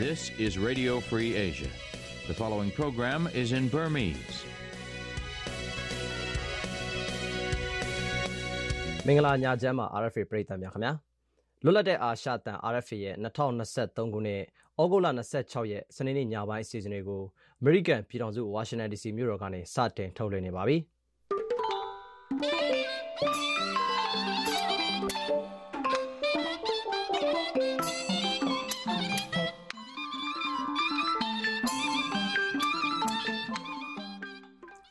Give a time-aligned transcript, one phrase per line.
[0.00, 1.68] This is Radio Free Asia.
[2.26, 4.38] The following program is in Burmese.
[9.06, 10.92] မင်္ဂလာညချမ်းပါ RFA ပရိသတ်များခင်ဗျာ
[11.67, 14.41] လွတ်လပ်တဲ့အာရှတန် RFA ရဲ့2023ခုနှစ်
[14.81, 15.07] ဩဂုတ်လ
[15.39, 17.21] 26ရက်စနေနေ့ညပိုင်းအစီအစဉ်တွေကို
[17.61, 20.77] American ပြည်ထောင်စု Washington DC မြို့တော်ကနေစတင်ထုတ်လွှင့်နေပါပြီ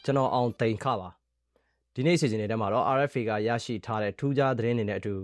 [0.04, 1.08] ကျွန်တော်အောင်တိန်ခပါ
[1.94, 5.16] ဒီနေ့စီစဉ်နေတဲ့မှာတော့ RFA ကရရှိထားတဲ့ထူးခြားသတင်းတွေနဲ့အတူ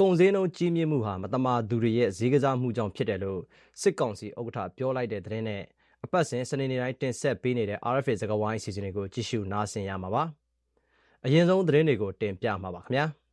[0.00, 3.40] ကုန်စည်နှုန်းကြီးမြင့်မှုဟာမတမာသူတွေရဲ့ဈေးကစားမှုကြောင့်ဖြစ်တယ်လို့
[3.80, 5.62] စစ်ကောင်စီဥက္ကဋ္ဌပြောလိုက်တဲ့သတင်းနဲ့
[6.04, 10.22] အပတ်စဉ်စနေနေ့တိုင်းတင်ဆက်ပေးနေတဲ့ RFA စကားဝိုင်းအစီအစဉ်တွေကိုကြည့်ရှုနားဆင်ရမှာပါ။
[11.24, 13.04] အရင်ဆုံးသတင်းတွေကိုတင်ပြမှာပါခင်ဗျာ။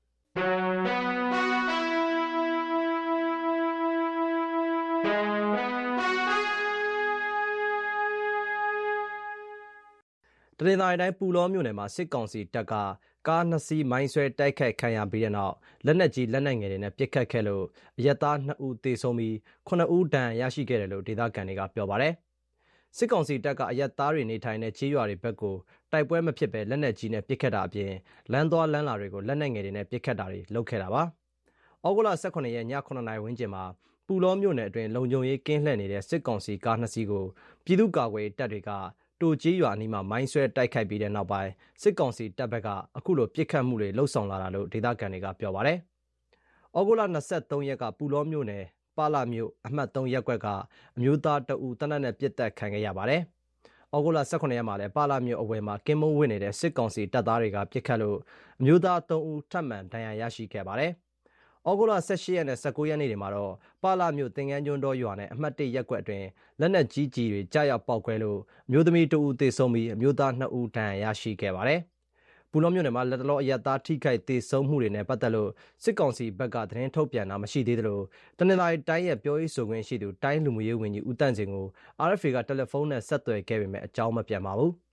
[10.58, 12.74] တရင်တိုင်းတိုင်းပူလောမြို့နယ်မှာစစ်ကောင်စီတပ်က
[13.28, 15.54] ကားနှစ်စီးမိုင်းဆွဲတိုက်ခိုက်ခံရပြီးတဲ့နောက်
[15.86, 17.64] လက်နက်ကြီးလက်နက်ငယ်တွေနဲ့ပစ်ခတ်ခဲ့လို့
[17.98, 19.34] အရက်သား2ဦးသေဆုံးပြီး
[19.68, 22.14] 9ဦးဒဏ်ရာရရှိခဲ့တယ်လို့ဒေသခံတွေကပြောပါတယ်။
[22.98, 25.56] စစ်ကောင်စီတပ်ကအရက်သားတွေနေထိုင်တဲ့ခြေရွာတွေဘက်ကို
[25.92, 27.92] တိုက်ပွဲမဖြစ်ဘဲလက်နက်ကြီးနဲ့ပစ်ခတ်တာအပြင်
[28.32, 31.04] လမ်းသွားလမ်းလာတွေကိုလက်နက်ငယ်တွေနဲ့ပစ်ခတ်တာတွေလုပ်ခဲ့တာပါ။
[31.86, 33.64] ဩဂုတ်လ18ရက်ည9နာရီဝန်းကျင်မှာ
[34.08, 37.26] ပူလောမြို့နယ်အတွင်းလုံခြုံရေးကင်းလှည့်နေတဲ့စစ်ကောင်စီကားနှစ်စီးကို
[37.66, 38.70] ပြည်သူ့ကာကွယ်တပ်တွေက
[39.22, 45.78] တိုကြီးရွာနီးမှာမိုင်းဆွဲတိုက်ခိုက်ပြီးတဲ့နောက်ပိုင်းစစ်ကောင်စီတပ်ဘက်ကအခုလိုပြစ်ခတ်မှုတွေလှုပ်ဆောင်လာတာလို့ဒေသခံတွေကပြောပါတယ်။
[46.78, 47.02] ဩဂုတ်လ
[47.36, 48.64] 23ရက်ကပူလောမြို့နယ်
[48.98, 50.48] ပါလာမြို့အမှတ်3ရပ်ကွက်က
[50.96, 53.22] အမျိုးသားတအူတနက်နဲ့ပြစ်တက်ခံခဲ့ရပါတယ်။
[53.96, 58.18] ဩဂုတ်လ18ရက်မှာလည်းပါလာမြို့အဝယ်မှာကင်းမုံဝင်နေတဲ့စစ်ကောင်စီတပ်သားတွေကပြစ်ခတ်လို့
[58.60, 60.92] အမျိုးသား3ဦးထပ်မံဒဏ်ရာရရှိခဲ့ပါတယ်။
[61.70, 63.54] ဩဂုတ်လ18ရက်နဲ့19ရက်နေ့တွေမှာတော့
[63.84, 66.28] ပါလာမြို့တင်ငန်းကျွန်းတော်ရွာနဲ့အမှတ်1ရက်ကွက်အတွင်း
[66.60, 68.40] လက်နက်ကြီးကြီးတွေကြားရောက်ပောက်ကွဲလို့
[68.72, 71.80] မျိုးသမီး2ဦးသေဆုံးပြီးအမျိုးသား2ဦးဒဏ်ရာရရှိခဲ့ပါတယ်။
[72.52, 75.50] ပူလောမြို့နယ်မှာလက်တလောအရသားထိခိုက်သေဆုံးမှုတွေနဲ့ပတ်သက်လို့
[75.84, 78.00] စစ်ကောင်စီဘက်ကသတင်းထုတ်ပြန်တာမရှိသေးသလို
[78.38, 81.66] တနင်္လာရီတိုင်းရဲ့ပြောရေးဆိုခွင့်ရှိသူတိုင်းလူမှုရေးဝန်ကြီးဦးတန့်စင်ကို
[82.10, 84.74] RFA ကတယ်လီဖုန်းနဲ့ဆက်သွယ်ခဲ့ပေမဲ့အကြောင်းမပြန်ပါဘူး။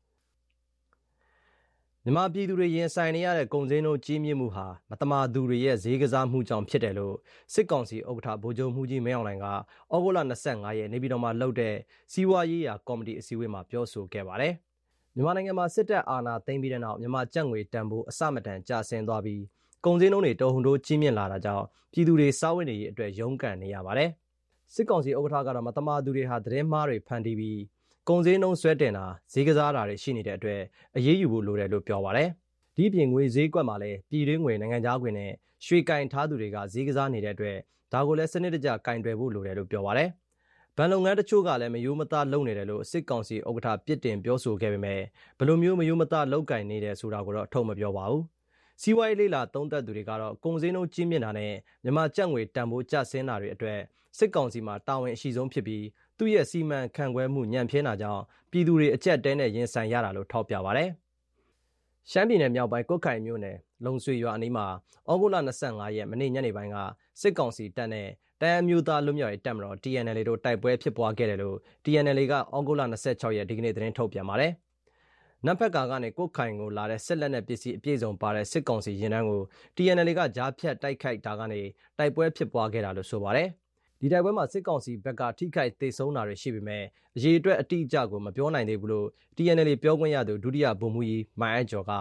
[2.04, 7.16] မြန်မာပြည်သူတွေရင်ဆိုင်နေရတဲ့ကုန်စည်နှုန်းကြီးမြင့်မှုဟာမတမာသူတွေရဲ့ဈေးကစားမှုကြောင့်ဖြစ်တယ်လို့
[7.52, 9.54] စစ်ကောင်စီဥက္ကဋ္ဌဗိုလ်ချုပ်မှုကြီးမင်းအောင်လှိုင်ကဩ
[10.02, 11.74] ဂုတ်လ25ရက်နေပြည်တော်မှာလုပ်တဲ့
[12.12, 14.52] စီးပွားရေးရာကော်မတီအစည်းအဝေးမှာပြောဆိုခဲ့ပါတယ်။
[15.14, 19.42] မြန်မာနိုင်ငံမှာစစ်တပ်အာဏာသိမ်းပြီးတဲ့နောက်မြန်မာကျပ်ငွေတန်ဖိုးအဆမတန်ကျဆင်းသွားပြီး
[19.84, 24.10] ကုန်စည်နှုန်းတွေတော်ဟုန်ထိုးကြီးမြင့်လာတာကြောင့်ပြည်သူတွေစားဝတ်နေရေးအတွက်ရုန်းကန်နေရပါတယ်။
[24.74, 27.58] စစ်ကောင်စီဥက္ကဋ္ဌကတော့မတမာသူတွေဟာသတင်းမှားတွေဖန်တီးပြီး
[28.08, 30.60] ကုန်စည်နှုန်းဆွဲတင်တာဈေးကစားတာတွေရှိနေတဲ့အတွက်
[30.96, 32.28] အရေးယူဖို့လိုတယ်လို့ပြောပါတယ်။
[32.76, 35.30] ဒီပြင်ငွေဈေးကွက်မှာလည်းပြည်တွင်းငွေနိုင်ငံခြားငွေနဲ့
[35.66, 37.56] ရွှေကင်ထားသူတွေကဈေးကစားနေတဲ့အတွက်
[37.92, 40.08] ဒါကိုလည်းစနစ်တကျကင်တွယ်ဖို့လိုတယ်လို့ပြောပါတယ်။
[40.76, 45.00] ဗန်လုပ်ငန်းတချို့ကလည်းမယိုးမသားလုပ်နေတယ်လို့စစ်ကောင်စီဥက္ကဋ္ဌပြစ်တင်ပြောဆိုခဲ့ပေမဲ့
[45.38, 48.22] ဘယ်လိုမျိုးမယိုးမသားလုပ်ကင်နေတယ်ဆိုတာကိုတော့အထုံမပြောပါဘူး။
[48.82, 51.52] စီးပွားရေးလေးလာသုံးသက်သူတွေကတော့ကုန်စည်နှုန်းကြီးမြင့်တာနဲ့
[51.84, 53.80] မြန်မာကျပ်ငွေတန်ဖိုးကျဆင်းတာတွေအတွက်
[54.18, 55.84] စစ်ကောင်စီမှာတာဝန်အရှိဆုံးဖြစ်ပြီး
[56.18, 60.88] သူ့ရဲ့စီမံခန့်ခွဲမှုညံ့ဖျင်းတာကြောင့်ပြည်သူတွေအကြက်တဲနဲ့ရင်ဆိုင်ရတာလို့ထောက်ပြပါတယ်။
[62.10, 64.66] ရှမ်းပြည်နယ်မြောက်ပိုင်းကုတ်ခိုင်မြို့နယ်လုံဆွေရွာအနီးမှာ
[65.10, 65.36] ဩဂုတ်လ
[65.66, 66.76] 25ရက်မနေ့ညနေပိုင်းက
[67.20, 68.08] စစ်ကောင်စီတပ်နဲ့
[68.42, 74.52] တန်အမျိုးသားလူမျိုးရေးတပ်မတော် TNL တို့တိုက်ပွဲဖြစ်ပွားခဲ့တယ်လို့ TNL ကဩဂုတ်လ26ရက်ဒီကနေ့သတင်းထုတ်ပြန်ပါတယ်။
[75.46, 79.42] နံဖက်ကာကနေကုတ်ခိုင်ကိုလာတဲ့စစ်လက်နက်ပစ္စည်းအပြည့်စုံပါတဲ့စစ်ကောင်စီရင်တန်းကို
[79.76, 81.60] TNL ကကြားဖြတ်တိုက်ခိုက်တာကနေ
[81.98, 83.48] တိုက်ပွဲဖြစ်ပွားခဲ့တာလို့ဆိုပါတယ်။
[84.00, 86.84] ဒီတိုက်ပွဲမှာစစ်ကောင်စီဘက်ကထိခိုက်ဒေဆုံးတာတွေရှိပေမဲ့
[87.16, 91.92] အရေးအတွက်အတိအကျကိုမပြောနိုင်သေးဘူးလို့ TNL ပြောခွင့်ရသူဒုတိယဗိုလ်မှူးကြီးမိုင်အကျော်က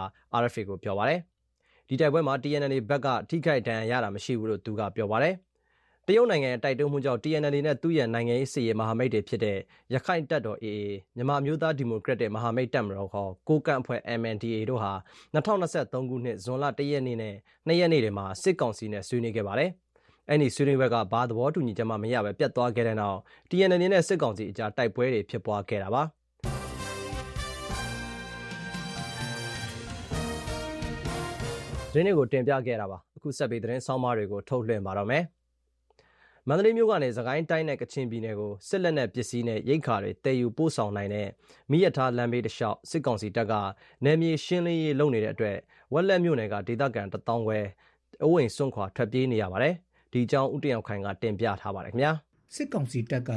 [0.42, 1.20] RFA ကိုပြောပါတယ်။
[1.88, 5.36] ဒီတိုက်ပွဲမှာ TNL ဘက်ကထိခိုက်ဒဏ်ရာရတာမရှိဘူးလို့သူကပြောပါတယ်။
[6.08, 9.58] တရုတ်နိုင်ငံရဲ့တိုက်တွန်းမှုကြောင့် TNL နဲ့သူ့ရဲ့နိုင်ငံရေးစီရေးမဟာမိတ်တွေဖြစ်တဲ့
[9.94, 14.92] ရခိုင်တပ်တော် AA မြန်မာမျိုးသားဒီမိုကရက်တစ်မဟာမိတ်တပ်မတော်ခေါ်ကိုကန့်အဖွဲ့ MNDA တို့ဟာ
[15.34, 17.36] 2023ခုနှစ်ဇွန်လ1ရက်နေ့နဲ့
[17.68, 19.72] 2ရက်နေ့တွေမှာစစ်ကောင်စီနဲ့ဆွေးနွေးခဲ့ပါတယ်။
[20.30, 23.20] အဲ့ဒီဆွေးနွေးဘက်ကဘာသဘောတူညီချက်မှမရပဲပြတ်သွားခဲ့တဲ့နောက်
[23.50, 26.04] TNL နဲ့စစ်ကောင်စီအကြားတိုက်ပွဲတွေဖြစ်ပွားခဲ့တာပါ။
[31.94, 35.24] ဒီနေ့ကိုတင်ပြခဲ့တာပါအခုဆက်ပြီးသတင်းဆောင်းပါးတွေကိုထုတ်လွှင့်ပါတော့မယ်
[36.48, 41.28] မန္တလေးမြို့ကနေသခိုင်းတိုင်းနဲ့ကချင်ပြည်နယ်ကိုစစ်လက်နက်ပစ္စည်းနဲ့ရိတ်ခါတွေတည်ယူပို့ဆောင်နိုင်တဲ့
[41.72, 43.54] မိရထားလမ်းဘေးတစ်လျှောက်စစ်ကောင်စီတပ်က
[44.06, 45.58] နယ်မြေရှင်းလင်းရေးလုပ်နေတဲ့အတွက်
[45.94, 47.60] ဝက်လက်မြို့နယ်ကဒေသခံတထောင်ခွဲ
[48.24, 49.76] အဝိန်စွန့်ခွာထွက်ပြေးနေရပါတယ်။
[50.12, 52.12] ဒီအကြောင်းဦးတင်အောင်ခိုင်ကတင်ပြထားပါတယ်ခင်ဗျာ
[52.56, 53.32] စစ်ကောင်စီတပ်က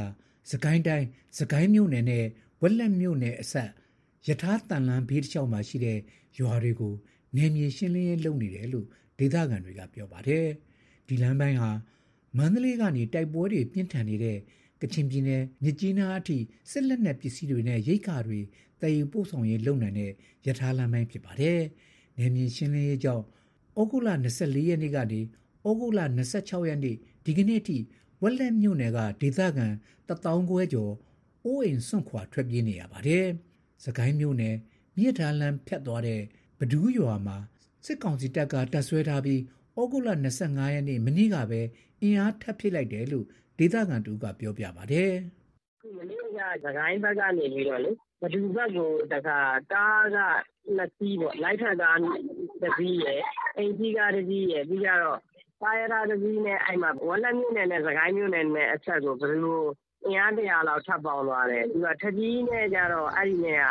[0.50, 1.06] စကိုင်းတိုင်း
[1.38, 2.24] စကိုင်းမြို့နယ်နဲ့
[2.62, 3.70] ဝက်လက်မြို့နယ်အဆက်
[4.28, 5.98] ယထာတန်လန်းဘေးတစ်လျှောက်မှာရှိတဲ့
[6.38, 6.94] ရွာတွေကို
[7.36, 8.86] နေမြေရှင်းလင်းရေးလုပ်နေတယ်လို့
[9.18, 10.46] ဒေသခံတွေကပြောပါတယ်
[11.08, 11.70] ဒီလမ်းပိုင်းဟာ
[12.36, 14.38] မန္တလေးကနေတိုက်ပွဲတွေပြင်းထန်နေတဲ့
[14.82, 16.38] ကချင်ပြည်နယ်မြစ်ကြီးနားအထိ
[16.70, 18.40] စစ်လက်နက်ပစ္စည်းတွေနဲ့ရိတ်ခါတွေ
[18.80, 20.12] တည်ယူပို့ဆောင်ရေးလုပ်နိုင်တဲ့
[20.46, 21.60] ယထာလမ်းပိုင်းဖြစ်ပါတယ်။
[22.18, 23.24] နေမြေရှင်းလင်းရေးကြောင့်
[23.80, 24.08] ဩဂုတ်လ
[24.38, 25.20] 24ရက်နေ့ကနေ
[25.68, 26.00] ဩဂုတ်လ
[26.34, 27.78] 26ရက်နေ့ဒီကနေ့အထိ
[28.22, 29.66] ဝက်လက်မြို့နယ်ကဒေသခံ
[30.08, 30.92] 1000ခွဲကျော်
[31.44, 33.26] အိုးအိမ်စွန့်ခွာထွက်ပြေးနေရပါတယ်။
[33.84, 34.56] စကိုင်းမြို့နယ်
[34.98, 36.20] မြစ်ထားလမ်းဖြတ်သွားတဲ့
[36.58, 37.36] ဘဒူးရွာမှာ
[37.86, 39.40] စစ်ကောင်စီတပ်ကတပ်ဆွဲထားပြီး
[39.78, 40.08] ဩဂုတ်လ
[40.42, 41.60] 25ရက်နေ့မနေ့ကပဲ
[42.02, 43.26] အင်အားထပ်ဖြစ်လိုက်တယ်လို့
[43.58, 45.12] ဒေသခံတူကပြောပြပါတယ်။
[45.96, 47.90] မနေ့ကသခိုင်းဘက်ကနေပြီးတော့လေ
[48.22, 49.38] ဘဒူဘက်ကိုတခါ
[49.72, 50.18] ကားက
[50.76, 51.98] နှစ်စီးပေါ့လိုက်ထက်ကား
[52.62, 53.22] တစ်စီးရယ်
[53.56, 55.20] အိမ်ကြီးကားတစ်စီးရယ်ပြီးကြတော့
[55.62, 59.62] ပါရတာတစ်စီးနဲ့ အဲ့မှာ ဝက်လက်မြို့နယ်နဲ့သခိုင်းမြို့နယ်နဲ့အချက်ကိုဘယ်လို
[60.06, 63.64] အင်အားတရာလောက် ထပ်ပေါင်းသွားတယ် သူက ထကြီးနဲ့ကြတော့ အဲ့ဒီနဲ့က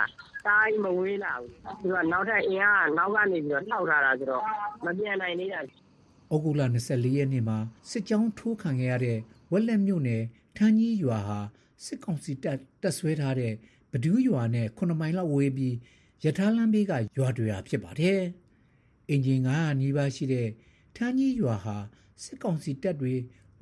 [0.46, 1.52] တားကြီးမဝေးလာဘူး
[1.82, 4.44] သူက နောက်ထပ် အင်အားက နောက်ကနေပြီးတော့ထောက်ထားတာဆိုတော့
[4.86, 7.58] မပြန်နိုင်သေးတာ ဩဂုလ24ရက်နေ့မှာ
[7.90, 9.18] စစ်ကြောင်းထိုးခံခဲ့ရတဲ့
[9.52, 10.24] ဝက်လက်မြို့နယ်
[10.58, 11.40] ထန်းကြီးရွာဟာ
[11.86, 13.54] စစ်ကောင်စီတပ် တပ်ဆွဲထားတဲ့
[13.92, 15.76] ဘဒူးရွာနဲ့9မိုင်လောက်ဝေးပြီး
[16.24, 18.20] ရထားလမ်းဘေးက ရွာတွေဟာဖြစ်ပါတယ်။
[19.10, 20.48] အင်ဂျင်900နီးပါးရှိတဲ့
[20.96, 21.76] ထန်းကြီးရွာဟာ
[22.24, 23.16] စစ်ကောင်စီတပ်တွေ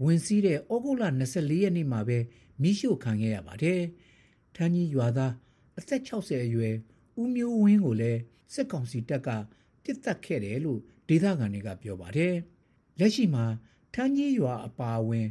[0.04, 2.18] ဝင်စီးတဲ့ဩဂုတ်လ24ရက်နေ့မှာပဲ
[2.62, 3.82] မိရှို့ခံခဲ့ရပါတယ်။
[4.56, 5.34] ထန်းကြီးရွာသား
[5.78, 6.76] အသက်60အရွယ်
[7.22, 8.20] ဦးမျိုးဝင်းကိုလည်း
[8.54, 9.30] စစ်ကောင်စီတပ်က
[9.84, 10.80] ပြစ်တက်ခဲ့တယ်လို့
[11.10, 12.36] ဒေသခံတွေကပြောပါတယ်။
[13.00, 13.46] လက်ရှိမှာ
[13.94, 15.28] ထန်းကြီးရွာအပါအဝင်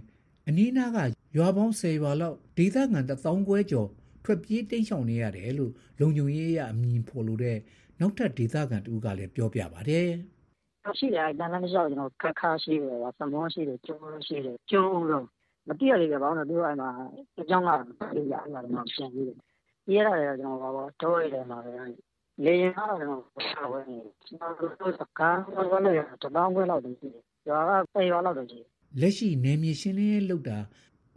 [0.49, 0.99] အနီးနားက
[1.37, 3.89] ရွာပေါင်း10ရွာလောက်ဒေသခံ1000ခွဲကျော်
[4.25, 7.59] ထွက်ပြေးတိမ်းရှောင်နေရတယ်လို့လုံခြုံရေးအရအမည်ဖော်လို့တဲ့
[8.01, 10.09] နောက်ထပ်ဒေသခံတူကလည်းပြောပြပါတယ်။
[10.99, 15.27] ရှိတယ်တန်တန်းလျှောက်ကျွန်တော်ခက်ခါရှိတယ်ဗာစမောရှိတယ်ကျိုးရှိတယ်ကျိုးတော့
[15.69, 16.91] မတိရလေဘာလို့လဲပြောအဲ့မှာ
[17.41, 17.71] အကြောင်းက
[18.13, 19.37] ပြည်ရအဲ့မှာတော့ပြန်ပြီးတယ်။
[19.89, 21.73] ရေးရတယ်ကျွန်တော်ဘာပေါ့တော့ရတယ်မှာပဲ
[22.45, 28.69] လေရင်ကတော့ကျွန်တော်ဆက်ဝဲနေကျွန်တော်တို့စကားတော့လည်းတပေါင်းခွဲလောက်တည်းရှိတယ်။ရွာကပေရွာလောက်တည်းရှိတယ်။
[29.01, 30.59] လက်ရှိနေမြေရှင်းလင်းရေးလုပ်တာ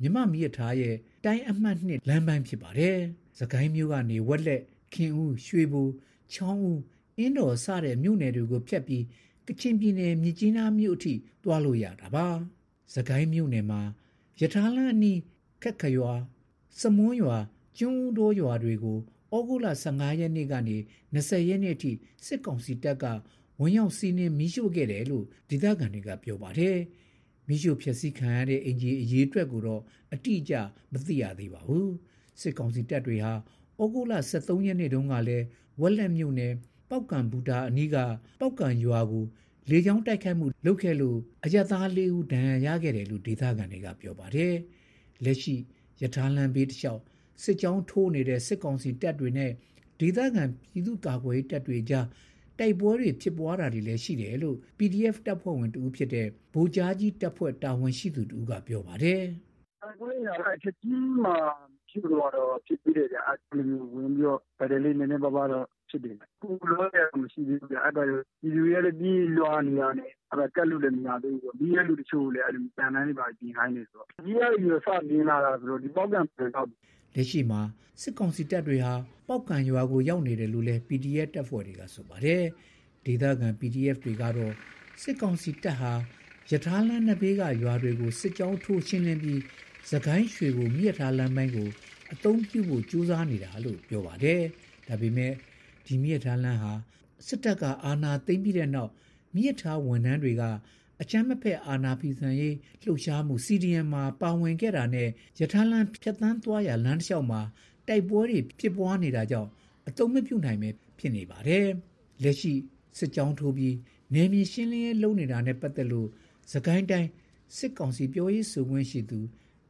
[0.01, 0.95] မြမမီရထားရဲ့
[1.25, 2.97] တိုင်းအမှတ်နှစ်လမ်းပိုင်းဖြစ်ပါတယ်။
[3.39, 4.61] စကိုင်းမြို့ကနေဝက်လက်
[4.93, 5.81] ခင်ဦးရွှေဘူ
[6.33, 6.79] ချောင်းဦး
[7.17, 9.03] အင်းတော်စတဲ့မြို့နယ်တွေကိုဖြတ်ပြီး
[9.49, 11.13] ကချင်ပြည်နယ်မြစ်ကြီးနားမြို့အထိ
[11.43, 12.27] တွားလို့ရတာပါ။
[12.93, 13.81] စကိုင်းမြို့နယ်မှာ
[14.39, 15.19] ရထားလမ်းအနီး
[15.63, 16.13] ခက်ခရွာ
[16.79, 17.37] စမွန်းရွာ
[17.77, 18.97] ကျွန်းဦးတိုးရွာတွေကို
[19.35, 20.77] ဩဂုတ်လ15ရက်နေ့ကနေ
[21.13, 21.91] 20ရက်နေ့အထိ
[22.25, 23.05] စစ်ကောင်စီတပ်က
[23.59, 26.77] ဝန်ရောက်စီးနှင်းမိရှို့ခဲ့တယ်လို့ဒေသခံတွေကပြောပါတယ်။
[27.47, 29.81] မိရှို့ဖျက်ဆီးခံရတဲ့အင်ဂျီအရေးအတွက်ကိုတော့
[30.13, 30.53] အတိအကျ
[30.93, 31.89] မသိရသေးပါဘူး။
[32.39, 33.33] စစ်ကောင်စီတပ်တွေဟာ
[33.81, 35.45] ဩဂုတ်လ23ရက်နေ့တုန်းကလည်း
[35.81, 36.53] ဝက်လက်မြို့နယ်
[36.89, 37.97] ပောက်ကံဘူတာအနီးက
[38.39, 39.25] ပောက်ကံရွာကို
[39.69, 44.55] လေကြောင်းတိုက်ခိုက်မှုလုပ်ခဲ့လို့အရသားလေးဦးဒဏ်ရာရခဲ့တယ်လို့ဒေသခံတွေကပြောပါတယ်။
[45.23, 45.55] လက်ရှိ
[46.01, 47.01] ရထားလမ်းဘေးတစ်လျှောက်
[47.43, 49.51] စစ်ကြောင်းထိုးနေတဲ့စစ်ကောင်စီတပ်တွေနဲ့
[49.99, 52.05] ဒေသခံပြည်သူ့ကာကွယ်ရေးတပ်တွေကြား
[52.59, 59.21] တိုက်ပွဲတွေဖြစ်ပွားတာတွေလည်းရှိတယ်လို့ PDF တပ်ဖွဲ့ဝင်တူဖြစ်တဲ့ဗိုလ်ကြားကြီးတပ်ဖွဲ့တာဝန်ရှိသူတူကပြောပါတယ်။
[59.83, 60.23] အခုလည်း
[60.55, 61.35] အချက်ကြီးမှာ
[61.89, 63.59] ဖြစ်တော့ဖြစ်ပြီးတယ်အတူ
[63.93, 74.55] ဝင်ပြီးတော့ဗဒလေးနည်းနည်းပါးပါးတော့ ဖြစ်တယ်။ခုလောရမရှိသေးဘူးအဲ့ဒါဒီလူရဲ့ပြီးလွာနေရတယ်အဲ့ဒါကတ်လို့လည်းမရသေးဘူးပြီးရလူတချို့လည်းအဲ့လိုတန်တန်းတွေပါပြင်ခိုင်းနေဆိုတော့ဒီရရစ
[75.09, 76.67] မြင်လာတာဆိုတော့ဒီပေါက်ကံပြန်တော့
[77.15, 77.61] လက်ရှိမှာ
[78.01, 78.93] စစ်ကောင်စီတပ်တွေဟာ
[79.27, 82.43] ပောက်ကံရွာကိုရောက်နေတယ်လို့လည်း PDF တပ်ဖွဲ့တွေကဆိုပါတယ်
[83.05, 84.53] ဒေသခံ PDF တွေကတော့
[85.01, 85.93] စစ်ကောင်စီတပ်ဟာ
[86.51, 89.41] ယထာလန်းနှစ်ဘေးကရွာတွေကိုစစ်ကြောင်းထိုးရှင်းလင်းပြီး
[89.91, 91.69] သကိုင်းရွှေကိုမြစ်ထားလမ်းပိုင်းကို
[92.13, 94.41] အသုံးပြုဖို့ကြိုးစားနေတာလို့ပြောပါတယ်
[94.87, 95.33] ဒါပေမဲ့
[95.89, 96.73] ဒီမြစ်ထားလမ်းဟာ
[97.27, 98.91] စစ်တပ်ကအာဏာသိမ်းပြီးတဲ့နောက်
[99.35, 100.43] မြစ်ထားဝန်ထမ်းတွေက
[101.01, 107.41] အချမ်းမဖက်အာနာဖီဆန်ရေးလှုပ်ရှားမှု CDM မှာပါဝင်ခဲ့တာနဲ့ရထားလမ်းဖြတ်တန်းသွားရလမ်းတစ်လျှောက်မှာ
[107.87, 109.49] တိုက်ပွဲတွေဖြစ်ပွားနေတာကြောင့်
[109.87, 110.69] အတုံးမပြုတ်နိုင်ပဲ
[110.99, 111.67] ဖြစ်နေပါတယ်။
[112.23, 112.53] လက်ရှိ
[112.97, 113.75] စစ်ကြောင်းထိုးပြီး
[114.13, 116.07] နေမြေရှင်းလင်းရေးလုပ်နေတာနဲ့ပတ်သက်လို့
[116.51, 117.09] သကိုင်းတိုင်း
[117.57, 119.19] စစ်ကောင်စီပြောရေးဆိုခွင့်ရှိသူ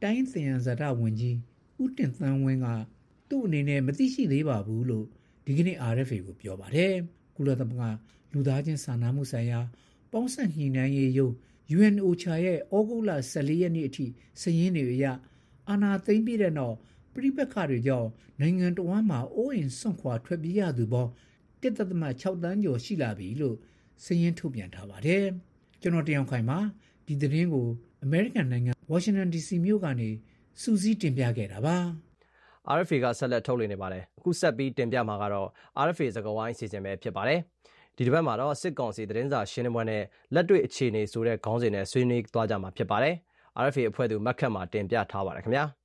[0.02, 1.36] တိုင်းသင်ရဇာတဝင်ကြီး
[1.82, 2.66] ဦးတင်သန်းဝင်းက
[3.28, 5.06] သူ့အနေနဲ့မသိရှိသေးပါဘူးလို့
[5.50, 6.92] ဒီကနေ့ RFA ကိုပြောပါတယ်။
[7.36, 7.94] ကုလသမဂ္ဂ
[8.32, 9.60] လူသားချင်းစာနာမှုဆိုင်ရာ
[10.12, 11.28] ပေါင်းဆက်ညှိနှိုင်းရေးယုံ
[11.76, 14.06] UNOCHA ရဲ့ဩဂုတ်လ14ရက်နေ့အထိ
[14.40, 15.06] စည်ရင်းတွေအရ
[15.68, 16.76] အာနာသိမ့်ပြတဲ့နောက်
[17.14, 18.08] ပြိပက္ခတွေကြောင့်
[18.40, 21.10] နိုင်ငံတော်မှာအိုးအိမ်ဆွန့်ခွာထွက်ပြေးရသူပေါင်း
[21.60, 23.56] 1.6တန်းကျော်ရှိလာပြီလို့
[24.04, 25.24] စည်ရင်းထုတ်ပြန်ထားပါတယ်။
[25.80, 26.58] ကျွန်တော်တယောက်ခိုင်မှာ
[27.06, 27.66] ဒီသတင်းကို
[28.06, 30.10] American နိုင်ငံ Washington DC မြို့ကနေ
[30.60, 31.78] စူးစီးတင်ပြခဲ့တာပါ။
[32.76, 35.48] RFA ကဆက်လက်ထုတ်လွှင့်နေပါတယ်။အခုဆက်ပြီးတင်ပြမှာကတော့
[35.86, 37.40] RFA သကဝိုင်းအစီအစဉ်ပဲဖြစ်ပါတယ်။
[37.96, 40.02] ဒီတစ်ပတ်မှာတော့စစ်ကောင်စီသတင်းစာရှင်းလင်းပွဲနဲ့
[40.34, 43.14] လက်တွေ့အခြေအနေဆိုတဲ့ခေါင်းစဉ်နဲ့ဆွေးနွေးသွားကြမှာဖြစ်ပါတယ်။
[43.64, 45.66] RFA အဖွဲ့သူမက်ခတ်မှာတင်ပြထားပါတယ်ခင်ဗျာ။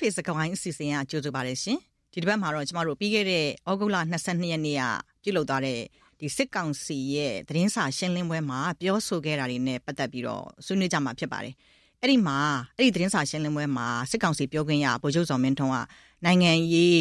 [0.00, 1.78] ဖေးစကဝိုင်းအစီအစဉ်အကျိုးတူပါတယ်ရှင်
[2.12, 4.82] ဒီတစ်ပတ်မှာတော့ကျမတို့ပြီးခဲ့တဲ့ဩဂုတ်လ22ရက်နေ့က
[5.22, 5.80] ပြုလုပ်သွားတဲ့
[6.20, 11.54] ဒီစစ်ကောင်စီရဲ့သတင်းစာရှင်းလင်းပွဲမှာပြောဆိုခဲ့တာတွေနဲ့ပတ်သက်ပြီးတော့ဆွေးနွေးကြမှာဖြစ်ပါတယ်
[12.00, 12.38] အဲ့ဒီမှာ
[12.76, 15.76] အဲ့ဒီသတင်းစာရှင်းလင်းပွဲမှာစစ်ကောင်စီပြောခွင့်ရဗိုလ်ချုပ်စော်မင်းထွန်းက
[16.24, 17.00] နိုင်ငံရေး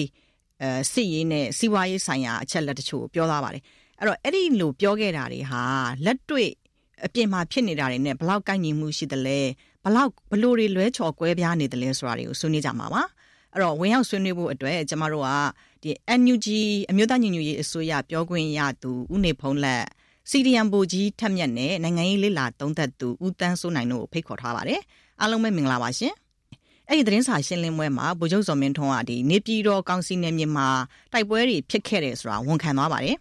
[0.62, 3.64] အဲစစ်ရေးနဲ့စီးပွားရေးဆိုင်ရာအချက်လက်တချို့ပြောသွားပါတယ်
[4.00, 5.64] အဲ့တော့အဲ့ဒီလိုပြောခဲ့တာတွေဟာ
[6.06, 6.50] လက်တွေ့
[7.06, 9.40] အပြင်မှာဖြစ်နေတာတွေနဲ့ဘလောက်ကိုက်ညီမှုရှိသလဲ
[9.84, 13.04] ဘလောက်ဘလို့တွေလွဲချော်ကွဲပြားနေတယ်လဲဆိုတာတွေကိုဆွေးနွေးကြမှာပါ
[13.58, 15.30] အဲ့တော့ဝင်ရောက်ဆွေးနွေးဖို့အတွက်ကျမတို့က
[15.84, 16.48] ဒီ NUG
[16.90, 19.84] အမျိုးသားညီညွတ်ရေးအစိုးရပြောခွင့်ရသူဦးနေဖုံးလက်
[20.30, 24.82] စီဒီယမ်ဘူကြီးထက်မြက်နဲ့နိုင်ငံရေးလိလာသုံးသက်သူဦးတန်းစိုးနိုင်တို့ကိုဖိတ်ခေါ်ထားပါတယ်
[25.20, 26.14] အားလုံးပဲမင်္ဂလာပါရှင်
[26.88, 30.68] အဲ့ဒီသတင်းစာရှင်းလင်းပွဲမှာဗိုလ်ချုပ်စော်မင်းထွန်းကဒီနေပြည်တော်ကောင်စီနယ်မြေမှာ
[31.14, 33.18] တိုက်ပွဲတွေဖြစ်ခဲ့တယ်ဆိုတာဝန်ခံသွားပါတယ်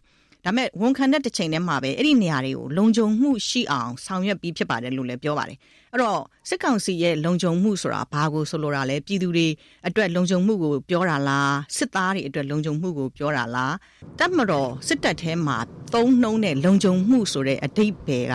[0.47, 5.59] ဒါမဲ့ဝန်ခံတဲ့တစ်ချိန်တည်းမှာပဲအဲ့ဒီနေရာတွေကိုလုံခြုံမှုရှိအောင်ဆောင်ရွက်ပြီးဖြစ်ပါတယ်လို့လည်းပြောပါတယ်
[5.93, 9.47] အဲ့တော့စစ်ကောင်စီရဲ့လုံခြုံမှုဆိုတာဘာကိုဆိုလိုတာလဲပြည်သူတွေ
[9.87, 13.75] အတွက်လုံခြုံမှုကိုပြောတာလားစစ်သားတွေအတွက်လုံခြုံမှုကိုပြောတာလား
[14.19, 15.57] တပ်မတော်စစ်တပ်ထဲမှာ
[15.95, 18.35] သုံးနှုံးတဲ့လုံခြုံမှုဆိုတဲ့အဓိပ္ပာယ်က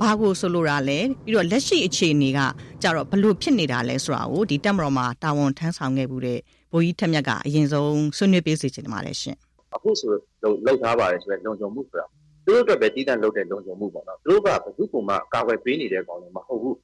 [0.00, 2.40] ဘာကိုဆိုလိုတာလဲပြီးတော့လက်ရှိအခြေအနေက
[2.82, 6.38] ကြတော့ဘလို့ဖြစ်နေတာလဲဆိုတာကိုဒီတက်မတော်မှာတာဝန်ထမ်းဆောင်ခဲ့မှုတဲ့
[6.72, 9.38] ဘိုးကြီးထက်မြက်ကအရင်ဆုံးဆွေးနွေးပေးစီချင်ပါတယ်ရှင်
[9.74, 10.08] အခုဆို
[10.66, 12.06] လောက်ထားပါတယ်ဆိုတော့လုံခြုံမှုဆိုတာ
[12.46, 16.76] သူတို့အတွက်ပဲတည်တံ့လုပ်တဲ့လုံခြုံမှုပေါ့နော်သူတို့ကဘယ်သူ့ကိုမှကာကွယ်ပေးနေတဲ့ကောင်လည်းမဟုတ်ဘူး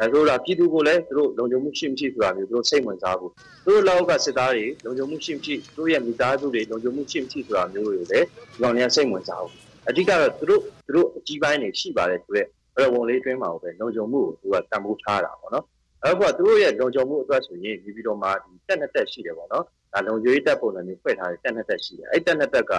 [0.00, 3.32] အဲဆိုတော့ပြည်သူကိုလည်းသူတို့လုံခြုံမှုရှိမရှိဆိုတာမျိုးသူတို့စိတ်ဝင်စားဘူး
[3.64, 9.54] သူတို့လောက်ကစစ်သားတွေလုံခြုံမှုရှိမရှိသူတို့ရဲ့မိသားစုတွေလုံခြုံမှုရှိမရှိဆိုတာမျိုးတွေလည်းဒီကောင်တွေကစိတ်ဝင်စားဘူး
[9.88, 15.64] အဓိကတော့သူတို့သူတို့အကြီးပိုင်းတွေရှိပါတယ်ဆိုတော့အဲ့ဝန်လေးအတွင်းမှာပဲလုံခြုံမှုကိုသူကတန်ဖိုးထားတာပေါ့နော်
[16.02, 22.72] အဲ့တော့သူတို့ရဲ့လုံခြုံမှုအတွက်ဆိုရင်ဒီပြီးတော့မှဒီတက်နှစ်တက်ရှိတယ်ပေါ့နော် ဒါလုံခြုံရေးတပ်ပုံစံမျိုးဖွဲ့ထားတဲ့တက်နှစ်တက်ရှိတယ်အဲ့တက်နှစ်တက်က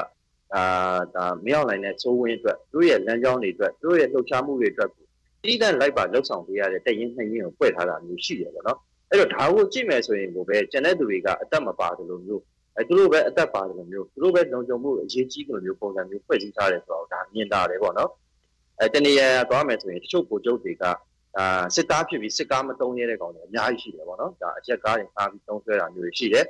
[0.55, 0.63] အာ
[1.15, 4.89] ဒါမရောက်နိုင်တဲ့စိုးဝင်းအတွက်သူတို့ရဲ့လမ်းကြောင်းတွေအတွက်သူတို့ရဲ့လှုပ်ရှားမှုတွေအတွက်
[5.43, 8.79] တိတန့်လိုက်ပါလှုပ်ဆောင်ပေးရတဲ့တရင်နှစ်ရင်ကိုဖွဲ့ထားတာမျိုးရှိတယ်ပေါ့နော်
[9.09, 12.43] အဲ့တော့ဒါကိုကြည့်မယ်ဆိုရင်ကိုပဲကျန်တဲ့သူတွေကအသက်မပါတယ်လို့မျိုး
[12.77, 18.11] အဲသူတို့ပဲအသက်ပါတယ်လို့မျိုးသူတို့ပဲလုံခြုံမှုအရေးကြီးတယ်လို့မျိုးပုံစံမျိုးဖွဲ့စည်းထားတယ်ဆိုတော့ဒါမြင်တာတယ်ပေါ့နော်
[18.79, 20.83] အဲတနေရာသွားမယ်ဆိုရင်တချို့ကိုကျုပ်တွေက
[21.37, 26.45] အာစစ်သားဖြစ်ပြီးစစ်ကားမတုံးရတဲ့ကောင်တွေအများကြီးရှိတယ်ပေါ့နော်ဒါအချက်ကားတွေငှားပြီးတုံးဆွဲတာမျိုးတွေရှိတယ်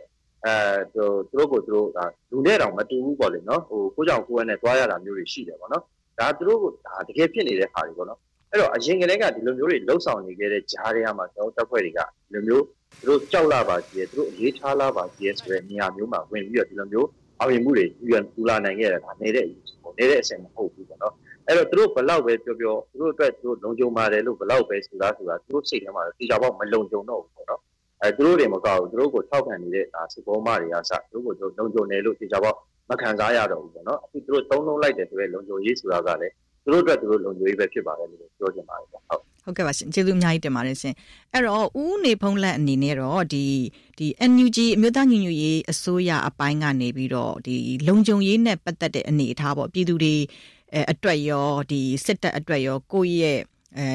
[0.46, 0.56] အဲ
[0.94, 5.84] သူတို့ကိုသူတို့ဒါလူနဲ့တောင်မတူဘူးပေါ့လေနော်ဟိုကိုကြောင်ကိုယ်နဲ့သွားရတာမျိုးတွေရှိတယ်ပေါ့နော်
[6.20, 8.20] ဒါသူတို့ကဒါတကယ်ဖြစ်နေတဲ့ခါတွေပေါ့နော်
[8.52, 12.64] အဲ့တော့အရင်ကတည်းကဒီလိုမျိုးတွေလှုပ်ဆောင်နေခဲ့တဲ့ဂျားတွေကမှကျွန်တော်တပ်ဖွဲ့တွေကဒီလိုမျိုး
[13.00, 17.08] သူတို့ကြောက်လာပါကြီးသူတို့အရေးထားလာပါကြီးဆိုတဲ့နေရာမျိုးမှာဝင်ပြီးတော့ဒီလိုမျိုး
[17.40, 21.14] အောင်မြင်မှုတွေယူရန်ပူလာနိုင်ခဲ့တာဒါနေတဲ့အရေးပေါ့နေတဲ့အဆင့်မဟုတ်ဘူးပေါ့နော်
[21.48, 27.62] အဲ့တော့သူတို့ဘလောက်ပဲပြောပြောသူတို့အတွက်သူတို့လုံခြုံပါတယ်လို့ဘလောက်ပဲဆိုတာဆိုတာသူတို့စိတ်ထဲမှာတေချာပေါက်မလုံခြုံတော့ဘူးပေါ့နော်
[28.04, 32.58] အဲသူတို့တွေမကောက်ဘူးသူတို့ကိုထောက်ခံနေတဲ့ဒါစစ်ဘောမတွေကစသူတို့ကိုလုံခြုံတယ်လို့တေချာပေါက်
[32.90, 36.34] မခံစားရတော့ဘူးပေါ့နော်အခုသူတို့သုံးလုံးလိုက်တယ်ဆိုရဲလုံခြုံရေးဆိုတာကလည်း
[36.64, 40.94] သူတို့အတွက်သူတို့လုံခြုံရေးပဲဖြစ်ပါတယ်လို့ပြောချင်ပါတယ်ဗျဟုတ်ဟုတ်ကဲ့ပါရှင်ကျေးဇူးအများကြီးတင်ပါတယ်ရှင်
[41.34, 43.46] အဲ့တော့ဦးနေဖုံးလက်အနေနဲ့တော့ဒီ
[43.98, 47.56] ဒီ NUG အမျိုးသားညီညွတ်ရေးအစိုးရအပိုင်းကနေပြီးတော့ဒီ
[47.88, 50.16] လုံခြုံရေးနဲ့ပတ်သက်တဲ့အနေအထားပေါ့ပြည်သူတွေ
[50.74, 53.40] အဲအတွက်ရောဒီစစ်တပ်အတွက်ရောကိုယ့်ရဲ့
[53.79, 53.87] အဲ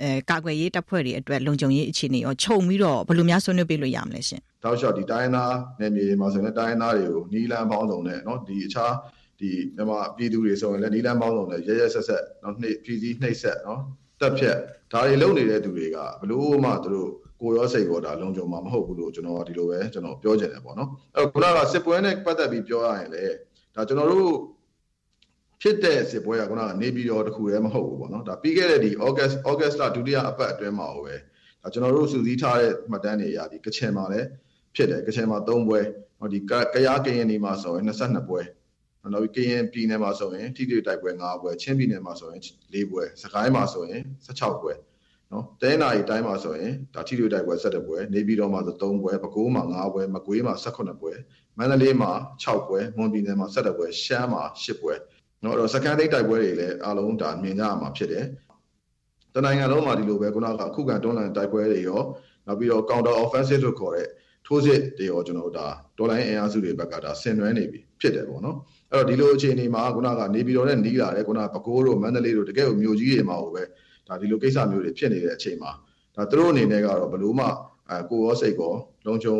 [0.00, 8.92] အဲကာကွယ်ရေးတပ်ဖွဲ့တွေအတွက်လုံခြုံရေးအခြေအနေရောခြုံပြီးတော့ဘယ်လိုများဆွေးနွေးပေးလို့ရမလဲရှင်တောက်လျှောက်ဒီတိုင်းသားနယ်မြေတွေမှာဆိုရင်တိုင်းသားတွေကိုနီလန်းပေါင်းစုံနဲ့เนาะဒီအခြား
[9.40, 13.78] ဒီမြန်မာပြည်သူတွေဆိုရင်လည်းနီလန်းပေါင်းစုံနဲ့ရရဆက်ဆက်เนาะနှိပ်ပြည်စည်းနှိပ်ဆက်เนาะ
[14.20, 14.56] တက်ဖြတ်
[14.92, 17.10] ဒါတွေလုပ်နေတဲ့သူတွေကဘလို့မှသူတို့
[17.40, 23.24] ကိုရောစိတ်ကောဒါလုံခြုံမှာမဟုတ်ဘူးလို့ကျွန်တော်ဒီလိုပဲကျွန်တော်ပြောချင်တယ်ပေါ့နော်အဲ့တော့ခုနကစစ်ပွဲနဲ့ပတ်သက်ပြီးပြောရရင်လေ
[23.74, 24.28] ဒါကျွန်တော်တို့
[25.61, 31.15] ဖြစ်တဲ့စစ်ပွဲကခုနကနေပြည်တော်တခုတည်းမဟုတ်ဘူးပေါ့နော်ဒါပြီးခဲ့တဲ့ဒီ August August လဒုတိယအပတ်အတွင်းမှာပဲ
[31.61, 34.27] ဒါကျွန်တော်တို့စုစည်းထားတဲ့မှတ်တမ်းတွေအရဒီကချင်မှာလည်း
[34.75, 35.79] ဖြစ်တယ်ကချင်မှာ3ပွဲ
[36.19, 36.51] ဟောဒီက
[36.85, 38.41] ရားကရင်နေမှာဆိုရင်22ပွဲ
[39.13, 42.41] နောက်ပြီးကရင်ပြည်နယ်မှာဆိုရင်ထိတွေ့တိုက်ပွဲ5ပွဲချင်းပြည်နယ်မှာဆိုရင်
[42.73, 44.73] 4ပွဲစကိုင်းမှာဆိုရင်16ပွဲ
[45.31, 51.13] နော်တဲနာရီတိုင်းမှာဆိုရင်ဒါထိတွေ့တိုက်ပွဲ17ပွဲနေပြည်တော်မှာဆို3ပွဲပဲခူးမှာ5ပွဲမကွေးမှာ18ပွဲ
[51.57, 52.11] မန္တလေးမှာ
[52.43, 54.93] 6ပွဲမွန်ပြည်နယ်မှာ17ပွဲရှမ်းမှာ10ပွဲ
[55.43, 58.25] နော်အဲ့တော့စကန်ဒိတ်တိုက်ပွဲတွေလည်းအားလုံးဒါမြင်ကြရမှာဖြစ်တယ်
[59.33, 62.01] တနိုင်ငံလုံးမှာဒီလိုပဲခုနကခုခံတွန်းလှန်တိုက်ပွဲတွေရော
[62.47, 64.07] နောက်ပြီးတော့ counter offensive လို့ခေါ်တဲ့
[64.45, 65.67] ထိုးစစ်တွေရောကျွန်တော်တို့ဒါ
[65.97, 68.57] ဒေါ်လာအင်အားစုတွေဘက်ကဒါဆင်နွှဲနေပြီဖြစ်တယ်ပေါ့နော်
[68.91, 73.63] အဲ့တော့ဒီလိုအခြေအနေမှာခုနကနေပြည်တော်နဲ့နီးလာတယ်ခုနကပဲခူးတို့မန္တလေးတို့တကယ်ကိုမြို့ကြီးတွေမှာဟိုပဲ
[74.07, 75.71] ဒါဒီလိုကိစ္စမျိုးတွေဖြစ်နေတဲ့အချိန်မှာ
[76.15, 77.45] ဒါသူတို့အနေနဲ့ကတော့ဘလို့မှ
[77.89, 78.73] အဲကိုရောစိတ်ကော
[79.05, 79.35] လုံခြုံ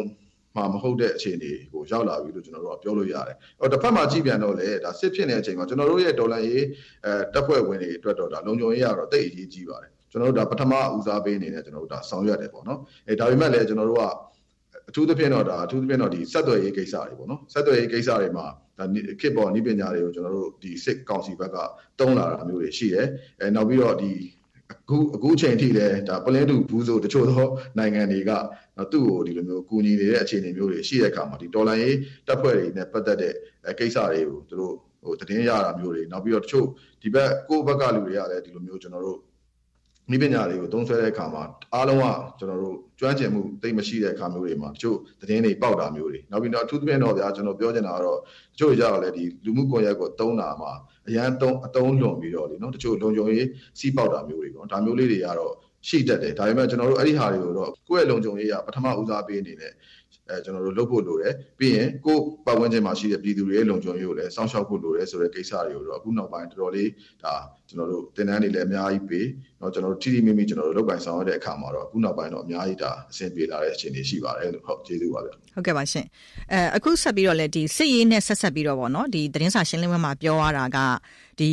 [0.57, 6.63] မှာမဟုတ်တဲ့အခြေအနေကိုရောက်လာပြီလို့ကျွန်တော်တို့ကပြောလို့ရတယ်။အော်တစ်ဖက်မှာကြည့်ပြန်တော့လေဒါစစ်ဖြစ်နေတဲ့အချိန်မှာကျွန်တော်တို့ရဲ့ဒေါ်လာရေး
[7.05, 14.03] အဲတပ်ဖွဲ့ဝင်တွေအတွက်တော့ဒါလုံခြုံရေးကတော့တိတ်အရေးကြီးပါတယ်။ကျွန်တော်တို့ဒါပထမဦးစားပေးအနေနဲ့ကျွန်တော်တို့ဒါဆောင်ရွက်တယ်ပေါ့နော်။အဲဒါပေမဲ့လည်းကျွန်တော်တို့က
[14.89, 18.45] အထူးသဖြင့်တော့ဒါအထူးသဖြင့်တော့ဒီဆက်သွယ်ရေးကိစ္စတွေပေါ့နော်။ဆက်သွယ်ရေးကိစ္စတွေမှာ
[18.79, 18.85] ဒါ
[19.21, 21.57] ခစ်ပေါ်ဤပညာတွေကိုကျွန်တော်တို့ဒီစစ်ကောင်စီဘက်က
[21.99, 23.07] တုံးလာတာမျိုးတွေရှိတယ်။
[23.39, 24.11] အဲနောက်ပြီးတော့ဒီ
[24.71, 27.45] အခုအခုအချိန်အထိလည်းဒါပလင်းတူဘူးဆိုတချို့သော
[27.77, 28.31] နိုင်ငံတွေက
[28.91, 31.95] သူ့ကိုဒီလိုမျိုးကူညီနေတဲ့အခြေအနေမျိုးတွေရှိတဲ့အခါမှာဒီဒေါ်လာရေး
[32.27, 33.33] တပ်ဖွဲ့တွေနဲ့ပတ်သက်တဲ့
[33.79, 36.67] ကိစ္စတွေကိုသူတို့ဟိုတည်င်းရတာမျိုးတွေနောက်ပြီးတော့တချို့
[37.01, 39.19] ဒီဘက်ကိုယ့်ဘက်ကလူတွေကလည်းဒီလိုမျိုးကျွန်တော်တို့
[40.11, 42.05] မိပညာတွေကိုသုံးဆွဲတဲ့အခါမှာအားလုံးက
[42.39, 50.71] ကျွန်တော်တို့ကျွမ်းကျင်မှုသိမရှိတဲ့အခါမျိုးတွေမှာတချို့သတင်းတွေပေါက်တာမျိုးတွေနောက်ပြီးတော့အထူးသဖြင့်တော့ဗျာကျွန်တော်ပြောချင်တာကတော့တချို့ကြတော့လေဒီလူမှုကွန်ရက်ကိုတုံးတာမှာ
[51.07, 53.47] အရန်တုံးအတုံးလွန်ပြီးတော့လေနော်တချို့လုံခြုံရေး
[53.79, 55.53] စီးပေါက်တာမျိုးတွေပေါ့ဒါမျိုးလေးတွေကတော့
[55.87, 59.71] ရှိတတ်တယ်ဒါပေမဲ့ကျွန်တော်တို့အဲ့ဒီဟာတွေကိုတော့ကိုယ့်ရဲ့လုံခြုံရေးကပထမဦးစားပေးနေတဲ့
[60.29, 66.89] အဲကျွန်တော်တို့လုပ်ဖို့လိုတယ်ပြီးရင်ကိုပတ်ဝန်းကျင်မှာရှိတဲ့ပြည်သူတွေရဲ့လုံခြုံရေးကိုလည်းစောင့်ရှောက်ဖို့လိုတယ်ဆိုတဲ့ကိစ္စတွေကိုတော့အခုနောက်ပိုင်းတော်တော်လေး
[67.23, 67.33] ဒါ
[67.69, 69.27] ကျွန်တော်တို့တင်တန်းတွေလည်းအများကြီးပေး
[69.61, 76.05] တော့ကျွန်တော်တို့ထိထိမိမိကျွန်တော်တို့လုပ်ပိုင်ဆောင်ရတဲ့အခါမှာတော့အခုနောက်ပိုင်းတော့အများကြီးဒါအဆင်ပြေလာတဲ့အခြေအနေရှိပါတယ်လို့ဟုတ်ကျေးဇူးပါဗျဟုတ်ကဲ့ပါရှင်
[76.51, 80.77] အဲအခုဆက်ပြီးတော့လည်းဒီစစ်ရေးနဲ့ဆက်ဆက်ပြီးတော့ဗောနော်ဒီသတင်းစာရှင်းလင်းပွဲမှာပြောရတာက
[81.39, 81.51] ဒီ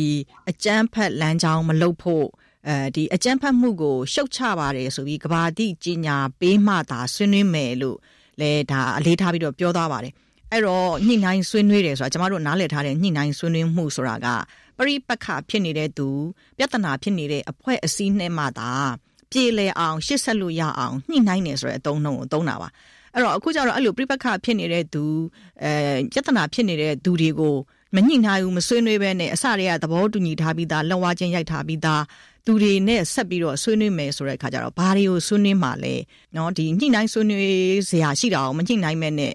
[0.49, 2.25] အကြမ်းဖက်လမ်းကြောင်းမလုပ်ဖို့
[2.67, 7.97] အဲဒီအကြမ်းဖက်မှုကိုရှုတ်ချပါတယ်ဆိုပြီးကဘာတိကြီးညာပေးမှသာဆွေးနွေးမယ်လို့
[8.41, 10.13] လဲဒါအလေးထားပြီးတော့ပြောသွားပါတယ်
[10.51, 14.27] အဲ့တော့ညှိနှိုင်းဆွေးနွေးတယ်ဆိုတာကျမတို့နားလည်ထားတဲ့ညှိနှိုင်းဆွေးနွေးမှုဆိုတာက
[14.77, 16.07] ပရိပက္ခဖြစ်နေတဲ့သူ
[16.57, 18.71] ပြဿနာဖြစ်နေတဲ့အဖွဲ့အစည်းနဲ့မှသာ
[19.31, 22.69] ပြေလည်အောင်ရှစ်ဆက်လို့ရအောင်ညှိနှိုင်းနေဆိုတဲ့အသုံးနှုန်းကိုသုံးတာပါ
[23.13, 25.03] အဲ့တော့အခုကျတော့အဲ့လိုပြိပက္ခဖြစ်နေတဲ့သူ
[25.63, 25.71] အဲ
[26.13, 27.55] ပြဿနာဖြစ်နေတဲ့သူတွေကို
[27.95, 32.01] မညှိနှိုင်းဘူးမဆွေးနွေးဘဲနဲ့အစတွေကသဘောတူညီထားပြီးသားလက်ဝါးချင်းရိုက်ထားပြီးသား
[32.45, 35.93] သူတွေနဲ့ဆက်ပြီးတော့ဆွေးနွေးမယ်ဆိုတဲ့အခါကျတော့ဘာတွေကိုဆွေးနွေးမှာလဲ
[36.35, 37.57] နော်ဒီညှိနှိုင်းဆွေးနွေး
[37.89, 39.33] စရာရှိတာအောင်မညှိနှိုင်းမဲ့နဲ့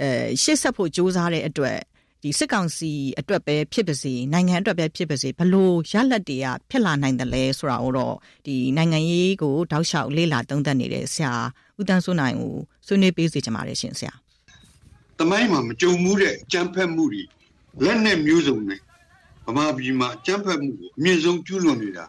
[0.00, 0.08] အဲ
[0.42, 1.78] ရှေ့ဆက်ဖို့ကြိုးစားတဲ့အတွက်
[2.22, 8.14] ဒီစစ်ကောင်စီအတွက်ပဲဖြစ်ပါစေနိုင်ငံအတွက်ပဲဖြစ်ပါစေဘလို့ရလတ်တွေကဖြစ်လာနိုင်တယ်လဲဆိုတာတော့
[8.46, 11.32] ဒီနိုင်ငံရေးကိုတောက်လျှောက်လေ့လာသုံးသပ်နေတဲ့ဆရာ
[11.78, 12.54] ဦးတန်းစိုးနိုင်ကို
[12.86, 14.12] ဆွေးနွေးပေးစေချင်ပါတယ်ရှင်ဆရာ
[15.18, 17.22] တမိုင်းမှာမကြုံမှုတဲ့ကြမ်းဖက်မှုတွေ
[17.84, 18.76] လက်နဲ့မျိုးစုံတွေ
[19.46, 22.04] ဗမာပြည်မှာကြမ်းဖက်မှုကိုအမြင့်ဆုံးကျူးလွန်နေတာ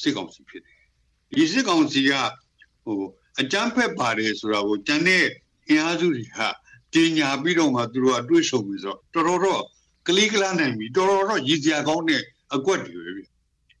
[0.00, 0.76] စစ်ကောင်စီဖြစ်တယ်
[1.36, 2.12] ဒီစစ်ကောင်စီက
[2.84, 3.00] ဟို
[3.40, 5.24] အကြမ်းဖက်ပါတယ်ဆိုတာကိုတန်တဲ့
[5.68, 6.48] အင်အားစုတွေဟာ
[6.94, 9.62] တင်ညာပြီးတော့မှသူတို့အတွေ့ဆုံပြီးဆိုတော့တော်တော်တော့
[10.06, 12.22] ကလေးကလာနိုင်ပြီတော်တော်တော့ရည်စရာကောင်းတဲ့
[12.54, 13.24] အကွက်တွေပဲဗျ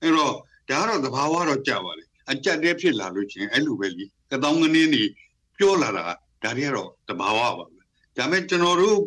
[0.02, 0.34] အဲ့တော့
[0.68, 5.04] ဒါကတော့သဘာဝတော့ကြပါလေအကြက်တဲဖြစ်လာလို့ချင်းအဲ့လိုပဲလीကတောင်းငင်းနေ
[5.58, 6.04] ပြောလာတာ
[6.42, 7.64] ဒါတွေကတော့သဘာဝပါပဲ
[8.16, 8.98] ဒါမဲ့ကျွန်တော်တို့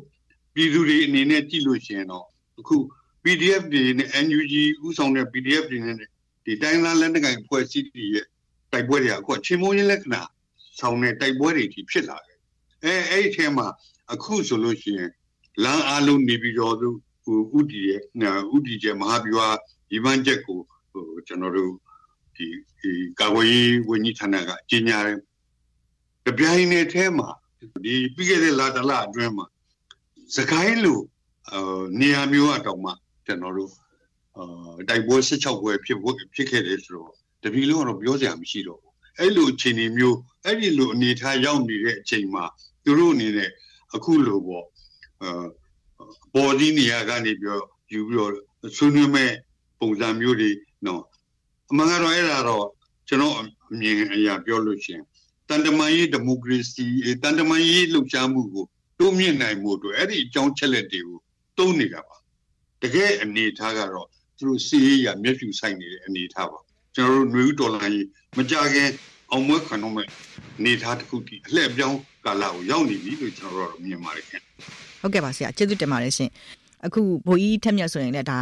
[0.55, 2.25] ပြည်သူတွေအနေနဲ့ကြည့်လို့ရှိရင်တော့
[2.59, 2.75] အခု
[3.23, 4.53] PDF တွေနဲ့ NUG
[4.85, 6.09] ဥဆောင်တဲ့ PDF တွေနဲ့
[6.45, 8.25] ဒီတိုင်းသားလက်နက်ကိုင်ဖွဲ့စည်းတွေရဲ့
[8.71, 10.21] တိုက်ပွဲတွေကအခုချင်းမိုးရင်းလက္ခဏာ
[10.79, 12.39] ဆောင်တဲ့တိုက်ပွဲတွေကြီးဖြစ်လာတယ်
[12.83, 13.67] အဲအဲ့ဒီထဲမှာ
[14.13, 15.11] အခုဆိုလို့ရှိရင်
[15.63, 16.89] လမ်းအားလုံးနေပြီးတော့သူ
[17.57, 18.01] ဥတီရဲ့
[18.55, 19.49] ဥတီကျမဟာဗျူဟာ
[19.89, 20.59] ဒီပန်းချက်ကို
[20.91, 21.71] ဟိုကျွန်တော်တို့
[22.35, 22.47] ဒီ
[22.79, 25.19] ဒီကာဝေးဝန်ကြီးဌာနကကြီးညာတယ်
[26.25, 27.29] တပြိုင်နက်တည်းမှာ
[27.83, 29.45] ဒီပြီးခဲ့တဲ့လတလအတွင်းမှာ
[30.35, 30.99] စကိုင်းလို
[31.51, 32.91] အာနေရာမျိုးအတောင်မှ
[33.25, 33.71] ကျွန်တော်တို့
[34.37, 34.45] အာ
[34.89, 35.97] တိုက်ပွဲ16ပွဲဖြစ်
[36.35, 37.11] ဖြစ်ခဲ့တယ်ဆိုတော့
[37.43, 42.43] တပီလုံးကတော့ပြောစရာမရှိတော့ဘူးအဲ့လိုအခြေအနေမျိုးအဲ့ဒီလိုအနေထားရောက်နေတဲ့အချိန်မှာ
[42.83, 43.49] သူတို့အနေနဲ့
[43.95, 44.65] အခုလိုပေါ့
[45.21, 45.45] အာ
[46.33, 47.59] ပေါ်ဒီနေရာကနေပြော
[47.91, 48.31] ယူပြီးတော့
[48.77, 49.31] ဆွေးနွေးမဲ့
[49.79, 50.51] ပုံစံမျိုးတွေ
[50.85, 51.03] နော်
[51.71, 52.67] အမှန်ကတော့အဲ့ဒါတော့
[53.07, 53.35] ကျွန်တော်
[53.71, 55.03] အမြင်အရာပြောလို့ရှိရင်
[55.49, 56.85] တန်တမာရေးဒီမိုကရေစီ
[57.23, 58.65] တန်တမာရေးလှုပ်ရှားမှုကို
[58.99, 61.19] တိုးမြင့်နိုင်မှုတို့အဲ့ဒီအကြောင်းချက်လက်တွေကို
[61.57, 62.17] သုံးနေတာပါ
[62.81, 66.59] တကယ်အနေထားကတော့ သူတို့စီးရေးရမျက်ဖြူဆိုင်နေတဲ့အနေထားပါ
[66.95, 68.05] ကျွန်တော်တို့ຫນွေဦးဒေါ်လာကြီး
[68.37, 68.89] မကြခင်
[69.31, 70.07] အောင်မွေးခံတော့မဲ့
[70.59, 74.41] အနေထားတစ်ခုတည်းအလှည့်ပြောင်းကာလကိုရောက်နေပြီလို့ကျွန်တော်တို့မြင်ပါတယ်ခင်
[75.01, 76.29] ဟုတ်ကဲ့ပါဆရာကျေးဇူးတင်ပါတယ်ရှင်
[76.85, 78.39] အခုဘိုးကြီးထက်မြတ်ဆိုရင်လည်းဒါ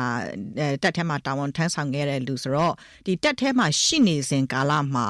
[0.83, 2.73] တက်ထဲမှာတာဝန်ထမ်းဆောင်ခဲ့တဲ့လူဆိုတော့
[3.05, 5.07] ဒီတက်ထဲမှာရှိနေစဉ်ကာလမှာ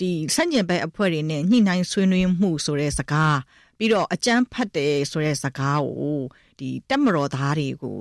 [0.00, 3.38] ဒီစန့်ကျင်ဘက်အဖွဲ့တွေနဲ့ညှိနှိုင်းဆွေးနွေးမှုဆိုတဲ့စကား
[3.78, 6.20] ပြီးတော့အကြမ်းဖက်တယ်ဆိုတဲ့စကားကို
[6.58, 7.98] ဒီတက်မတော်သားတွေကို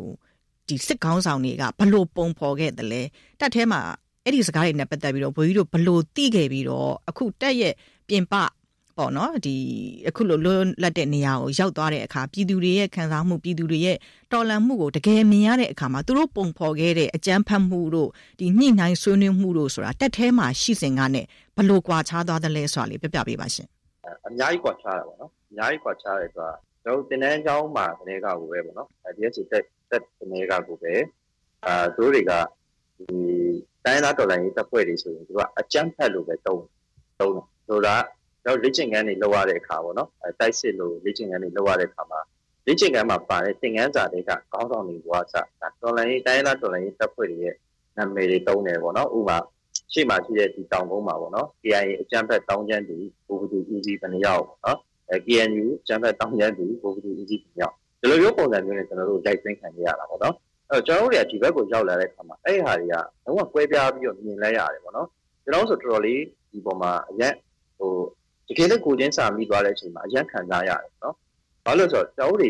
[0.70, 3.02] ဒီစစ်ကောင်းဆောင်တွေကဘလို့ပုံဖော်ခဲ့တယ်လဲ
[3.40, 3.82] တက်ထဲမှာ
[4.24, 7.74] အဲ့ဒီစကားတွေနဲ့ပတ်သက်ပြီးတော့ဘိုးကြီးတို့ဘလို့သိခဲ့ပြီးတော့အခုတက်ရဲ့
[8.08, 8.36] ပြင်ပ
[8.98, 9.56] ပေါ့နော်ဒီ
[10.08, 13.98] အခုလိုလွတ်လပ်တဲ့နေရာကိုရောက်သွားတဲ့အခါပြည်သူတွေရဲ့ခံစားမှုပြည်သူတွေရဲ့
[14.32, 21.26] တော်လှန်မှုကိုတကယ်မြင်ရတဲ့အခါမှာသူတို့ပုံဖော်ခဲ့တဲ့အကြမ်းဖက်မှုတို့ဒီညှိနှိုင်းဆွေးနွေးမှုတို့ဆိုတာတက်ထဲမှာရှိစဉ်ကနဲ့
[21.58, 23.68] ဘလို့ကွာခြားသွားတယ်လဲဆိုတာလေးပြပြပေးပါရှင်
[24.26, 26.52] အများကြီးကွာခြားတာပေါ့နော်အများကြီးကွာခြားတယ်ဆိုတာ
[26.84, 30.94] ကျွန်တော်တင်တန်းကျောင်းမှာတနေ့ကကိုပဲပေါ့နော် DSC တက် တက်တနေ့ကကိုပဲ
[31.66, 32.32] အာသူတို့တွေက
[32.98, 33.18] ဒီ
[33.84, 36.64] တိုင်းသားတော်လိုင်းရေးတပ်ဖွဲ့တွေဆိုရင်သူကအကြမ်းဖက်လို့ပဲတုံး
[37.20, 37.96] တုံးတယ်ဆိုတာ
[38.46, 42.20] တော့လေ့ကျင့်ခန်းတွေလုပ်ရတဲ့အခါပေါ့နော်အဲတိုက်စစ်လို့လေ့ကျင့်ခန်းတွေလုပ်ရတဲ့အခါမှာ
[42.66, 45.42] လေ့ကျင့်ခန်းမှာပါတဲ့သင်ခန်းစာတွေကခေါင်းဆောင်တွေဘွားစဒါ
[45.82, 47.56] တော်လိုင်းရေးတိုင်းသားတော်လိုင်းရေးတပ်ဖွဲ့တွေရဲ့
[47.98, 49.38] နာမည်တွေတုံးတယ်ပေါ့နော်ဥပမာ
[49.94, 52.96] ရှေ့မှာရှိတဲ့ဒီတောင်ကုန်းမှာပေါ့နော် KIA အကြမ်းဖက်တောင်းကျမ်းသူ
[53.28, 60.36] ဘူဘူတူဦးစီးဘယ်နှယောက်ပေါ့နော်အဲ KNU အကြမ်းဖက်တောင်းကျမ်းသူဘူဘူတူဦးစီးဘယ်နှယောက် ဒီလိုမျိုးပုံစံမျိုးနဲ့ကျွန်တော်တို့ရိုက်သိမ်းခံရတာပေါ့နော်
[60.70, 65.08] အဲကျွန်တော်တို့တွေကဒီဘက်ကိုရောက်လာတဲ့အခါမှာအဲ့ဒီဟာတွေကလုံးဝကွဲပြားပြီးတော့မြင်လဲရတယ်ပေါ့နော်
[65.44, 67.34] ကျွန်တော်ဆိုတော်တော်လေးဒီပေါ်မှာအရင်
[67.78, 67.92] ဟို
[68.48, 71.16] တကယ်လည်းကိုချင်းစာမိသွားတဲ့အချိန်မှာအရင်ခံစားရတယ်နော်
[71.66, 72.50] ဘာလို့ဆိုတော့ကျွန်တော်တို့ဒီ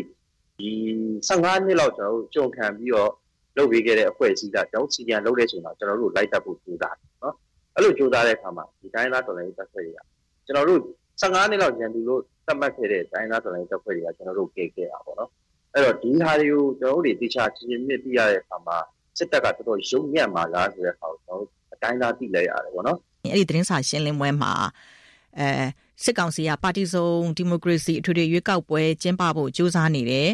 [1.28, 3.10] 15နှစ်လောက်ကျွန်တော်တို့ကြုံခံပြီးတော့
[3.56, 7.34] လုပ်ပေးခဲ့တဲ့အဖွဲ့အစည်းကကျွန်တော်စီကန်လုပ်တဲ့အချိန်မှာကျွန်တော်တို့လိုက်တက်ဖို့ကြိုးစားတယ်နော်
[7.74, 10.00] အဲ့လိုကြိုးစားတဲ့အခါမှာဒီတိုင်းသားတော်လိုင်းတက်ဖွဲ့တွေက
[10.46, 10.80] ကျွန်တော်တို့
[11.20, 15.30] 15နှစ်လောက်ရန်သူလို့သတ်မှတ်ခဲ့တဲ့တိုင်းသားတော်လိုင်းတက်ဖွဲ့တွေကကျွန်တော်တို့ကြိတ်ခဲ့တာပေါ့နော်
[15.74, 18.76] အဲ့တော့ဒီဟာတွေကိုကျွန်တော်တို့တေချာချင်းချင်းမြင့်ပြရတဲ့အခါမှာ
[19.18, 22.98] စစ်တပ်ကတော်တော်ရုံညံ့မှာလားဆိုတဲ့အခါကိုကျွန်တော်တို့အတိုင်းသားသိလိုက်ရတယ်ပေါ့နော်
[23.32, 24.52] အဲ့ဒီသတင်းစာရှင်းလင်းပွဲမှာ
[25.38, 25.48] အဲ
[26.04, 30.28] စစ်ကောင်စီကပါတီစုံဒီမိုကရေစီအထွေထွေရွေးကောက်ပွဲကျင်းပဖို့ကြိုးစားနေတယ်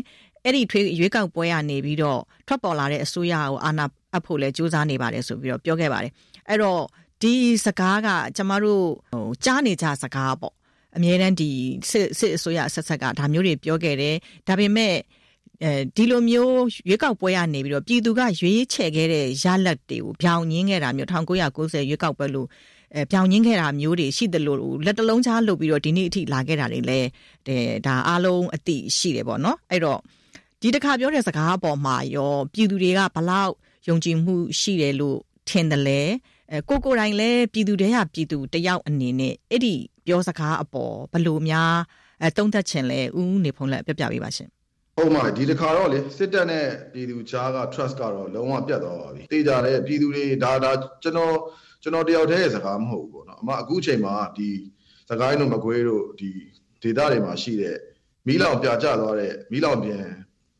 [0.44, 6.12] အဲ့ဒီထွေရွေးကောက်ပွဲကနေပြီးတော့ထွက်ပေါ်လာတဲ့အစိုးရကိုအာဏာအပ်ဖို့လဲကြိုးစားနေပါတယ်ဆိုပြီးတော့ပြောခဲ့ပါတယ်
[6.48, 6.80] အဲ့တော့
[7.22, 7.32] ဒီ
[7.64, 10.54] စကားကကျမတို့ဟိုကြားနေကြစကားပေါ့
[10.96, 11.50] အမြဲတမ်းဒီ
[11.90, 14.16] စစ်စစ်အစိုးရဆက်ဆက်ကဒါမျိုးတွေပြောခဲ့တယ်
[14.48, 14.94] ဒါပေမဲ့
[15.62, 16.56] အဲဒီလိုမျိုး
[16.88, 22.48] ရွေးကောက်ပွဲရနေပြီးတော့ပြည်သူကရွေးချယ်ခဲ့တဲ့ရလတ်တွေကိုပြောင်းညင်းခဲ့တာမျိုး1990ရွေးကောက်ပွဲလို့
[22.94, 27.08] အဲပြောင်းညင်းခဲ့တာမျိုးတွေရှိတယ်လို့လက်တလုံးချလုပ်ပြီးတော့ဒီနေ့အထိလာခဲ့တာတွေလည်း
[27.86, 29.98] ဒါအားလုံးအတိရှိတယ်ပေါ့နော်အဲ့တော့
[30.60, 33.52] ဒီတစ်ခါပြောတဲ့စကားအပေါ်မှာရောပြည်သူတွေကဘလောက်
[33.88, 36.00] ယုံကြည်မှုရှိတယ်လို့ထင်တယ်လဲ
[36.50, 39.74] အဲကိုကိုတိုင်းလဲပြည်သူတွေကပြည်သူတယောက်အနေနဲ့အဲ့ဒီ
[40.06, 41.74] ပြောစကားအပေါ်ဘလို့များ
[42.22, 44.48] အဲတုံးသက်ချင်လဲဦးနေဖုံးလက်ပြပြပေးပါရှင်
[44.96, 50.70] ဟုတ်ပါဒီတစ်ခါတော့လေစစ်တပ်နဲ့ပြည်သူကြားက trust ကတော့လုံးဝပြတ်သွားပါပြီတေးကြတယ်ပြည်သူတွေဒါဒါ
[51.02, 51.34] ကျွန်တော်
[51.82, 54.48] ကျွန်တော်တယောက်တည်းရဲ့စကားမဟုတ်ဘူးပေါ့နော်အမအခုချိန်မှာဒီ
[55.10, 56.30] စကိုင်းတို့မကွေးတို့ဒီ
[56.82, 57.76] ဒေသတွေမှာရှိတဲ့
[58.26, 60.04] မီးလောင်ပြကျသွားတဲ့မီးလောင်ပြန်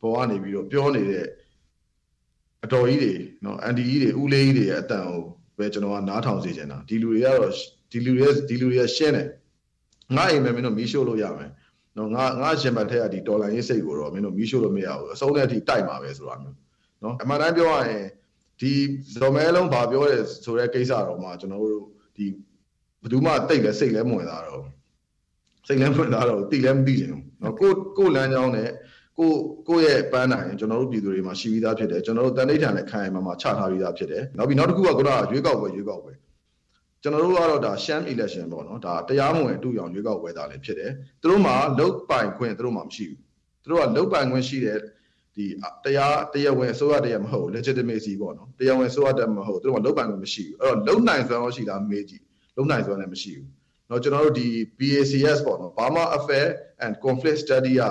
[0.01, 1.27] ပေါ်ကနေပြီးတော့ပြောနေတဲ့
[2.65, 5.23] အတော်ကြီးတွေနော်အန်ဒီကြီးတွေဦးလေးကြီးတွေရဲ့အတန်ကို
[5.59, 7.53] ပဲကျွန်တော်ကနားထောင်စေချင်တာဒီလူတွေကတော့
[7.95, 9.29] ဒီလူတွေဒီလူတွေရှင်းတယ်
[10.17, 11.51] ငါအိမ်မယ်မင်းတို့မီးရှို့လို့ရမယ်
[11.97, 16.57] နော်ငါငါရှင်ဘတ်ထက်ကဒီဒေါ်လာရေးစိတ်ကိုတော့မင်းတို့မီးရှို့လို့မရဘူးအဆုံးတဲ့အထိတိုက်မှာပဲဆိုတာမျိုး
[17.03, 18.05] နော်အမှန်တမ်းပြောရရင်
[18.61, 18.73] ဒီ
[19.21, 21.85] ဇော်မဲလုံးဗာပြောတယ်ဆိုတဲ့ကိစ္စတော့မှကျွန်တော်တို့
[22.17, 22.27] ဒီ
[23.03, 24.63] ဘယ်သူမှတိတ်လဲစိတ်လဲမဝင်သားတော့
[25.67, 28.71] စိတ်လဲမဝင်သားတော့တိလဲမသိချင်ဘူးနော်ကိုကိုလမ်းကြောင်းနဲ့
[29.19, 29.31] ကို
[29.69, 36.13] ကိုရဲ့ပန်းနိုင်ကျွန်တော်တို့ပြည်သူတွေမှာရှိပြီးသားဖြစ်တယ်ကျွန်တော်တို့တန်ဋိဌာန်နဲ့ခိုင်မှာမှာချထားပြီးသားဖြစ်တယ်နောက်ပြီးနောက်တစ်ခုကကရွေးကောက်ပွဲရွေးကောက်ပွဲ
[37.04, 40.92] ကျွန်တော်တို့ကတော့ဒါ sham election ပေါ့နော်ဒါတရားမဝင်အတူရောင်ရွေးကောက်ပွဲသားလည်းဖြစ်တယ်
[41.22, 43.20] သူတို့မှာလုတ်ပိုင်ခွင့်သူတို့မှာမရှိဘူး
[43.64, 44.78] သူတို့ကလုတ်ပိုင်ခွင့်ရှိတဲ့
[45.36, 45.46] ဒီ
[45.86, 52.24] တရားတရားဝင်အစိုးရတရားမဟုတ် legitimacy ပေါ့နော်တရားဝင်အစိုးရတရားမဟုတ်သူတို့ကလုတ်ပိုင်ခွင့်မရှိဘူးအဲ့တော့လုတ်နိုင်စွမ်းရှိတာမေးကြည့်
[52.56, 53.50] လုတ်နိုင်စွမ်းလည်းမရှိဘူး
[53.88, 54.48] เนาะကျွန်တော်တို့ဒီ
[54.80, 56.48] BACS ပေါ့နော် Burma Affair
[56.86, 57.84] and Conflict Study က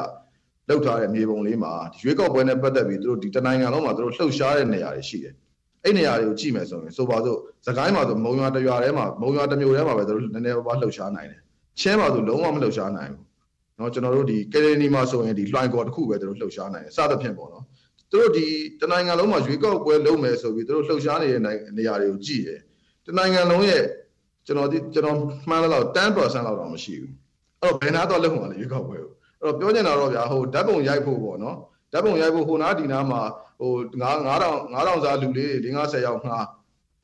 [0.69, 5.35] လောက်ထားတဲ့မြေပုံလေးမှာရွေးကောက်ပွဲနဲ့ပတ်သက်ပြီးသူတို့ဒီတနိုင်ငံလုံးမှာသူတို့လှုပ်ရှားတဲ့နေရာတွေရှိတယ်
[5.85, 11.41] အဲ့နေရာတွေကိုကြည့်မယ်ဆိုရင်ဆိုပါစို့သခိုင်းမှာဆိုမုံရွာတရွာထဲမှာမုံရွာတစ်မျိုးထဲမှာပဲသူတို့နည်းနည်းပါးပါးလှုပ်ရှားနိုင်တယ်
[11.81, 13.25] ချင်းမှာဆိုလုံးဝမလှုပ်ရှားနိုင်ဘူး
[13.77, 17.65] เนาะကျွန်တော်တို့ဒီကယ်လနီမှာဆိုရင်ဒီလွှိုင်ကော်တစ်ခုပဲသူတို့လှုပ်ရှားနိုင်တယ်စသဖြင့်ပေါ့နော်
[18.11, 18.47] သူတို့ဒီ
[18.81, 21.43] တနိုင်ငံလုံးမှာရွေးကောက်ပွဲလုပ်မယ်ဆိုပြီးသူတို့လှုပ်ရှားနေတဲ့
[21.79, 22.61] နေရာတွေကိုကြည့်တယ်
[23.07, 23.85] တနိုင်ငံလုံးရဲ့
[24.47, 25.17] ကျွန်တော်ဒီကျွန်တော်
[25.49, 27.13] မှန်းလောက်10%လောက်တော့မရှိဘူး
[27.61, 31.57] အဲ့တော့ဘယ်နာတော့လုပ်မှာလဲရွေးကောက်ပွဲကိုအဲ့တော့ပြောချင်တာတော့ဗျာဟိုဓာတ်ပုံရိုက်ဖို့ပေါ့နော်
[31.94, 33.22] ဓာတ်ပုံရိုက်ဖို့ဟိုနားဒီနားမှာ
[33.60, 36.46] ဟို9000 9000စားလူလေးတွေ50ယောက်ငှား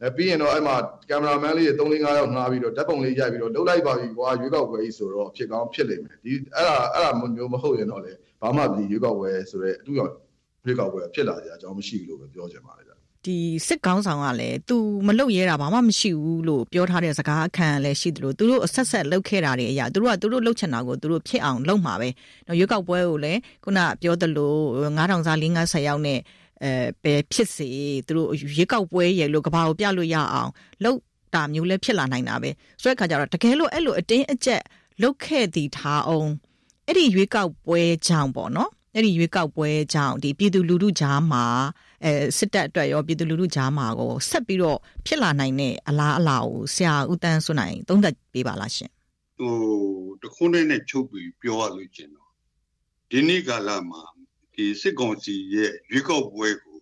[0.02, 0.76] အဲပြီးရင်တော့အဲ့မှာ
[1.10, 10.12] ကင်မရာမန်လေးတွေ3 5ယောက်ငှားပြီးတော့ဓာတ်ပုံလေးရိုက်ပြီးတော့လှုပ်လိုက်ပါပြီကွာရွေးကောက်ပွဲကြီးဆိုတော့ဖြစ်ကောင်းဖြစ်လိမ့်မယ်ဒီအဲ့ဒါအဲ့ဒါမျိုးမဟုတ်ရင်တော့လေဘာမှဒီရွေးကောက်ပွဲဆိုတော့အတူရောက်
[10.66, 14.76] ရွေးကောက်ပွဲဖြစ်လာကြအကြောင်းမရှိဘူးလို့ပဲပြောချင်ပါတယ် ဒီစစ်ကောင်းဆောင်ကလည်း तू
[15.08, 22.10] မလုပ်ရဲတာဘာမှမရှိဘူးလို့ပြောထားတဲ့စကားအခန့်လည်းရှိတယ်လို့သူတို့အဆက်ဆက်လုပ်ခဲ့တာတွေအရာသူတို့ကသူတို့လုပ်ချင်တာကိုသူတို့ဖြစ်အောင်လုပ်မှာပဲ
[22.48, 24.54] နော်ရွေးကောက်ပွဲကိုလည်းခုနပြောသလို
[24.98, 26.20] 9000စား450ရောက်နဲ့
[26.64, 26.72] အဲ
[27.04, 27.70] ပဲဖြစ်စေ
[28.08, 30.50] သူတို့ရွေးကောက်ပွဲရလို့ကဘာကိုပြလို့ရအောင်
[30.84, 31.00] လုပ်
[31.34, 32.50] တာမျိုးလည်းဖြစ်လာနိုင်တာပဲ
[32.82, 34.62] ဆိုတဲ့အခါကျတော့တကယ်လို့အဲ့လိုအတင်းအကျပ်
[35.02, 36.30] လုပ်ခဲ့သည်ထားအောင်
[36.88, 41.46] အဲ့ဒီရွေးကောက်ပွဲကြောင့်ပေါ့နော်အဲ့ဒီရွေးကောက်ပွဲကြောင့်ဒီပြည်သူလူထုကြားမှာ
[42.04, 48.92] အဲစစ်တပ်အတွက်ရောပြည်သူလူထုကြားမှာကိုဆက်ပြီးတော့ဖြစ်လာနိုင်တဲ့အလားအလာကိုဆရာဦးတန်းစွနိုင်သုံးသပ်ပေးပါလားရှင်
[49.40, 49.56] ဟို
[50.22, 52.32] တခုနဲ့နဲ့ချုပ်ပြီးပြောရလို့ကျင်တော့
[53.10, 54.02] ဒီနေ့ကာလမှာ
[54.54, 56.78] ဒီစစ်ကောင်စီရဲ့ရွေးကောက်ပွဲကို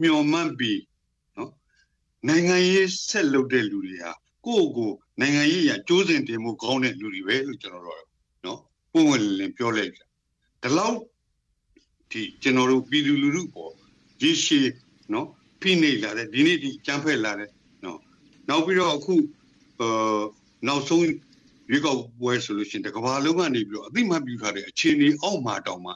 [0.00, 0.82] မျှော်မှန်းပြီး
[1.36, 1.52] နော်
[2.28, 4.12] နိုင်ငံရေးဆက်လုပ်တဲ့လူတွေဟာ
[4.46, 8.04] ကိုယ့်ကိုနိုင်ငံရေးရကြိုးစင်တင်မှုကောင်းတဲ့လူတွေပဲလို့ကျွန်တော်တို့
[8.44, 8.60] နော်
[8.92, 10.00] ပုံဝင်လင်းပြောလိုက်ကြ
[10.62, 10.96] ဒီလောက်
[12.10, 13.72] ဒီကျွန်တော်တို့ပြည်သူလူထုပေါ်
[14.22, 14.68] ရေရှည်
[15.12, 15.26] နော်
[15.60, 17.50] ဖိနှိပ်လာတဲ့ဒီနေ့ဒီကြမ်းဖက်လာတဲ့
[17.84, 17.98] နော်
[18.48, 19.14] နောက်ပြီးတော့အခု
[19.80, 20.20] အာ
[20.66, 21.04] နောက်ဆုံး
[21.70, 25.92] ရွေးကောက်ပွဲဆိုလို့ရှိရင်တကဘာလုံးကနေပြီးတော့အသိမှတ်ပြုထားတဲ့အခြေအနေအောက်မှာတောင်မှ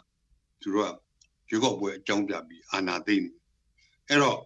[0.63, 3.33] သူတို့ကရွေးကောက်ပွဲအကြောင်းပြပြီးအာဏာသိမ်းနေ
[4.09, 4.39] အဲ့တော့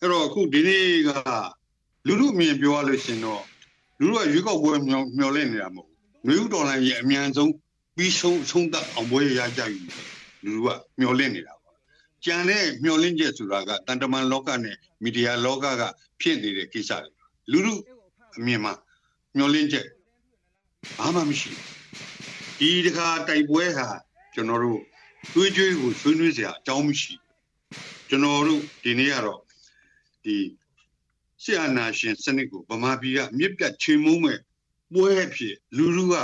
[0.00, 1.10] အဲ့တော့အခုဒီနေ့က
[2.06, 3.42] လူလူအမြင်ပြောရလို့ရှင်တော့
[3.98, 7.52] လူလူကရွေးကောက်ပွဲမျောမျောလင့်နေတာမဟုတ်ဘူးမျိုးဒေါ်လာရဲ့အမြန်ဆုံး
[7.96, 9.80] ပြီးဆုံးဆုံးသက်အောင်ပွဲရကြယူ
[10.44, 10.68] လူလူက
[11.00, 11.54] မျောလင့်နေတာ
[12.24, 15.82] ကြံတဲ့မျောလင့်ချက်ဆိုတာကတန်တမန်လောကနဲ့မီဒီယာလောကက
[16.20, 17.10] ဖြစ်နေတဲ့ကိစ္စတွေ
[17.50, 17.74] လူလူ
[18.38, 18.72] အမြင်မှာ
[19.36, 19.86] မျောလင်းချက်
[20.98, 21.52] ဘာမှမရှိ
[22.58, 23.88] ဒီတခါတိုက်ပွဲဟာ
[24.34, 24.80] ကျွန်တော်တို့
[25.34, 27.14] တွေးကြွေးကိုဆွေးနွေးစရာအကြောင်းမရှိ
[28.08, 29.40] ကျွန်တော်တို့ဒီနေ့ကတော့
[30.24, 30.36] ဒီ
[31.42, 34.38] ဆီယနာရှင်စနစ်ကိုဗမာပြည်ကမြစ်ပြတ်ချေမုံးမဲ့
[34.94, 36.14] ပွဲဖြစ်လူလူက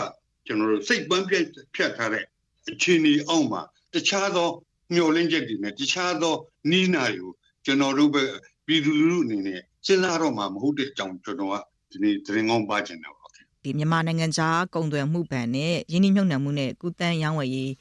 [0.46, 2.24] ကျွန်တော်တို့စိတ်ပန်းပြတ်ဖြတ်ထားတဲ့
[2.70, 4.50] အခြေအနေအောက်မှာတခြားသော
[4.92, 6.34] မျောလင်းချက်တွေနဲ့တခြားသော
[6.70, 7.32] နီးနာတွေကို
[7.64, 8.22] ကျွန်တော်တို့ပဲ
[8.66, 11.54] ပြည်သူလူထုအနေနဲ့စဉ်းစားတော့မှမဟုတ်တဲ့အကြောင်းကျွန်တော်က
[11.90, 13.30] ဒီနေ့သတင်းကောင်းပါချင်တယ်ပေါ့
[13.64, 17.72] ဒီမြန်မာနိုင်ငံသားကုန်သွယ်မှုဘဏ်နဲ့ယင်းနှိမ့်မြုပ်နှံမှုနဲ့ကုသန်းရောင်းဝယ်ရေး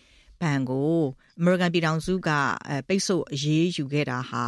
[0.41, 0.97] ဘဏ်ကို
[1.39, 2.29] အမေရိကန်ပြည်ထောင်စုက
[2.87, 4.43] ပိတ်ဆို့အရေးယူခဲ့တာဟာ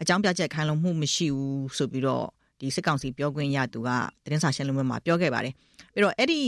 [0.00, 2.26] အကြောင်းပြချက်ခိုင်လုံမှုမရှိဘူးဆိုပြီးတော့
[2.60, 3.88] ဒီစစ်ကောင်စီပြောခွင့်ရသူက
[4.24, 5.54] သတင်းစာရှင်းလင်းပွဲမှာပြောခဲ့ပါတယ်
[5.92, 6.40] ပြီးတော့အဲ့ဒီ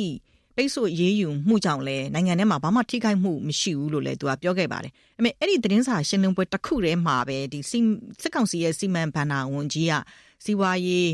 [0.56, 7.72] ပိတ်ဆို့ရေးယူမှုကြောင့်လဲနိုင်ငံထဲမှာဘာမှထိခိုက်မှုမရှိဘူးလို့လည်းသူကပြောခဲ့ပါတယ်။အဲ့မဲ့အဲ့ဒီသတင်းစာရှင်းလင်းပွဲတစ်ခုတည်းမှာပဲဒီစ
[8.26, 9.94] စ်ကောင်စီရဲ့စီမံဘဏ္ဍာဝန်ကြီးက
[10.44, 11.08] စီဝါရေး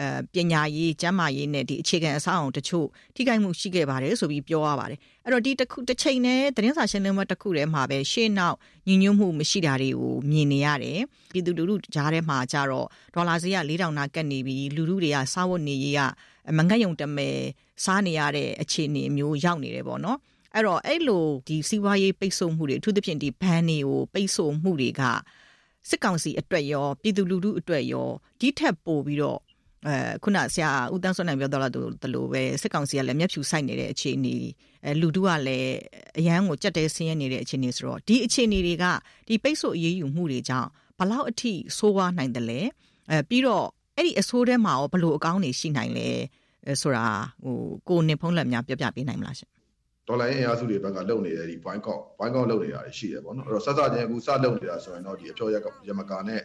[0.00, 8.56] အဲပညာရေးကျန်းမာရေးနဲ့ဒီအခြေခံအဆောက်အအုံတချို့ထိခိုက်မှုရှိခဲ့ပါတယ်ဆိုပြီးပြောရပါတယ်အဲ့တော့ဒီတစ်ခုတစ်ချိန်နဲ့သတင်းစာရှင်းလင်းပွဲတစ်ခုထဲမှာပဲရှေ့နောက်
[8.86, 11.00] ညီညွတ်မှုမရှိတာတွေကိုမြင်နေရတယ်
[11.32, 16.00] ပြည်သူလူထုကြားထဲမှာကြတော့ဒေါ်လာဈေးက4000နာကတ်နေပြီးလူထုတွေကစားဝတ်နေရေးက
[16.58, 17.28] မငတ်ယုံတမဲ
[17.84, 20.18] စားနေရတဲ့အခြေအနေမျိုးရောက်နေတယ်ပေါ့နော်
[20.54, 25.02] အဲ့တော့အဲ့လိုဒီစီးပွားရေးပိတ်ဆို့မှုတွေအထူးသဖြင့်ဒီဘန်တွေကိုပိတ်ဆို့မှုတွေက
[25.88, 28.08] စစ်ကောင်စီအတွက်ရောပြည်သူလူထုအတွက်ရော
[28.40, 29.38] ဒီထက်ပိုပြီးတော့
[29.86, 34.36] အဲခုနဆရာဦးတန်းစွမ်းနိုင်ပြောတော့လို့တလို့ပဲစစ်ကောင်စီကလည်းမျက်ဖြူဆိုင်နေတဲ့အခြေအနေ
[34.84, 35.72] အဲလူတို့ကလည်း
[36.18, 38.84] အရန်ကိုကြက်တဲဆင်းရဲနေတဲ့အခြေအနေဆိုတော့ဒီအခြေအနေတွေက
[39.28, 42.60] ဒီပိတ်ဆို့အရေးယူမှုတွေကြောင့်ဘလောက်အထိဆိုးဝါးနိုင်တယ်လဲ
[43.10, 46.08] အဲပြီးတော့အဲ့ဒီအဆိုးထဲမှာရောဘလို့အကောင်းတွေရှိနိုင်လဲ
[46.82, 47.06] ဆိုတာ
[47.42, 47.56] ဟို
[47.88, 49.50] ကိုနေဖုံးလက်များပြောပြပေးနိုင်မလားရှင်
[50.08, 55.56] ဒေါ်လာအင်အားစုတွေဘက်ကလုံနေတဲ့ဒီ point out point out လုံနေတာရှိတယ်ပေါ့နော်အဲ့တော့ဆက်စချင်းအခုစလုံနေတာဆိုရင်တော့ဒီအပြောရ
[55.88, 56.40] ရမကာနဲ့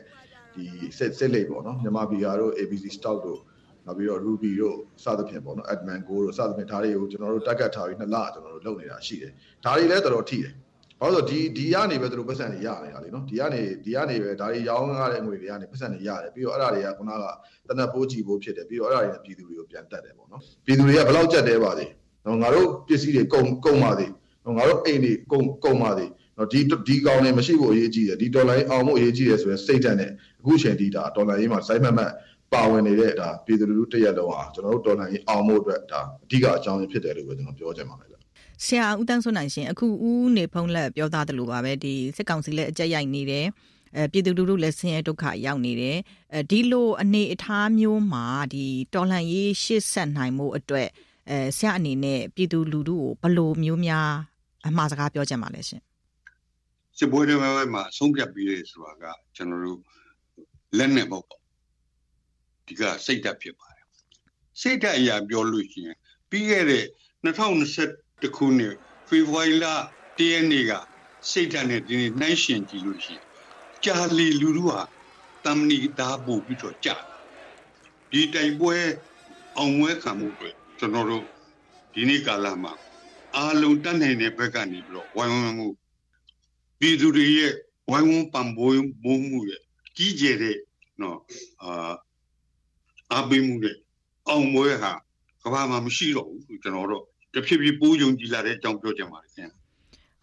[0.55, 0.65] ဒီ
[0.97, 3.41] စစ်စစ်လိပ်ပေါ့နော်မြန်မာပြည်ဟာတို့ ABC stock တို့
[3.85, 9.31] နောက်ပြီးတော့ Ruby တို့စသဖြင့်ပေါ့နော် Adman Go တို့စသဖြင့်ဒါတွေကိုကျွန်တော်တို့ target ထားပြီးနှစ်လကျွန်တော်တို့လုပ်နေတာရှိတယ်
[9.65, 10.53] ဒါတွေလည်းတော်တော်ထိတယ်
[10.99, 17.25] ဘာလို့ဆိုဒီဒီကနေပဲသူတို့ပတ်စံတွေရနေတာလေနော်ဒီကနေဒီကနေပဲဒါတွေရောင်းရတဲ့ငွေတွေကနေပတ်စံတွေရတယ်ပြီးတော့အဲ့ဒါတွေကခုနက
[17.67, 21.89] တနက်ပိုးကြည့်ဖို့ဖြစ်တယ်ပြီးတော့အဲ့ဒါတွေနဲ့ပြည်သူတွေကိုပြန်တက်တယ်ပေါ့နော်ပြည်သူတွေကဘယ်လောက်ကြက်တဲပါသေး
[22.25, 24.11] နော်ငါတို့ပစ္စည်းတွေကုန်ကုန်ပါသေး
[24.45, 32.11] နော်ငါတို့အိမ်တွေကုန်ကုန်ပါသေးနော် ဒီဒီကောင်တွေမရှိဖို့အရေးကြီးတယ်ဒီဒေါ်လာရေးအောင်ဖို့အရေးကြီးတယ်ဆိုရင်စိတ်ဓာတ်နဲ့အခုချိန်ဒီဒါဒေါ်လာရေးမှာစိုက်မှတ်မှတ်
[32.53, 38.09] ပါဝင်နေတဲ့ဒါပြည်သူလူထုတရက်လုံးဟာကျွန်တော်တို့ဒေါ်လာရေးအောင်ဖို့အတွက်ဒါအဓိကအကြောင်းရင်းဖြစ်တယ်လို့ပဲကျွန်တော်ပြောချင်ပါတယ်
[38.65, 43.45] ဆရာဦးတန်းစွန်းနိုင်ရှင်အခုဦးနေဖုံးလက်ပြောသားတယ်လို့ပါပဲဒီစစ်ကောင်စီလည်းအကြက်ရိုက်နေတယ်
[43.97, 45.97] အဲပြည်သူလူထုလည်းဆင်းရဲဒုက္ခရောက်နေတယ်
[46.33, 50.87] အဲဒီလိုအနေအထားမျိုးမှာဒီတော်လှန်ရေးရှေ့ဆက်နိုင်မှုအတွက်
[51.29, 54.07] အဲဆရာအနေနဲ့ပြည်သူလူထုကိုဘယ်လိုမျိုးများ
[54.67, 55.81] အမှားစကားပြောချင်ပါလဲရှင်
[56.97, 57.35] စစ်ပွဲတွေ
[57.73, 59.03] မှာဆုံးဖြတ်ပြီးရဆိုတာက
[59.35, 59.79] ကျွန်တော်တို့
[60.77, 61.23] လက်နဲ့ပေါ့
[62.67, 63.87] ဒီကစိတ်ဓာတ်ဖြစ်ပါတယ်
[64.61, 65.97] စိတ်ဓာတ်အရာပြောလို့ရှိရင်
[66.29, 66.85] ပြီးခဲ့တဲ့
[67.25, 68.75] 2021ခုနှစ်
[69.07, 69.65] ဖေဖော်ဝါရီလ
[70.17, 70.71] တရက်နေ့က
[71.31, 73.23] စိတ်ဓာတ်နဲ့ဒီနေ့နှိုင်းရှင်ကြည့်လို့ရှိရင်
[73.83, 74.81] ကြာလီလူလူဟာ
[75.45, 76.95] တမဏိသားပို့ပြီးတော့ကြာ
[78.11, 78.75] ဒီတိုင်ပွဲ
[79.57, 81.25] အောင်ဝဲခံမှုတွေကျွန်တော်တို့
[81.93, 82.73] ဒီနေ့ကာလမှာ
[83.35, 85.67] အားလုံးတတ်နိုင်တဲ့ဘက်ကနေပြီးတော့ဝိုင်းဝန်းမှု
[86.83, 87.53] ပြည်သူတွေရဲ့
[87.91, 89.61] ဝိုင်းဝန်းပံ့ပိုးမှုရဲ့
[89.97, 90.57] ကြီးကျယ်တဲ့
[91.01, 91.17] နော်
[91.63, 91.93] အာ
[93.11, 93.75] အားပေးမှုတဲ့
[94.29, 94.93] အောင်ပွဲဟာ
[95.43, 99.53] ကဘာမှမရှိတော့ဘူးကျွန်တော်တို့တဖြည်းဖြည်းပိုးယုံကြည်လာတဲ့အကြောင်းပြောချင်ပါတယ်ခင်ဗျ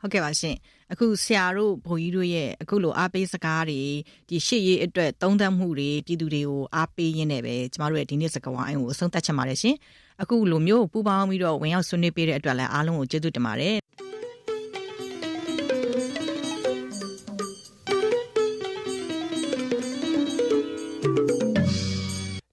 [0.01, 0.57] ဟုတ်ကဲ့ပါရှင်
[0.93, 3.81] အခုဆရာတို့ဘိုးကြီးတို့ရဲ့အခုလိုအားပေးစကားတွေ
[4.29, 9.77] ဒီရှေ့ရေးအတွက်သုံးသပ်မှုတွေပြည်သူတွေကိုအားပေးရင်းနဲ့ပဲကျမတို့ရဲ့ဒီနေ့စကားဝိုင်းကိုအဆုံးသတ်ချင်ပါတယ်ရှင်
[10.23, 13.77] အခုလိုမျိုးပူပေါင်းပြီးတော့ဝင်ရောက်ဆွေးနွေးပေးတဲ့အတွက်လည်းအားလုံးကိုကျေးဇူးတင်ပါတယ်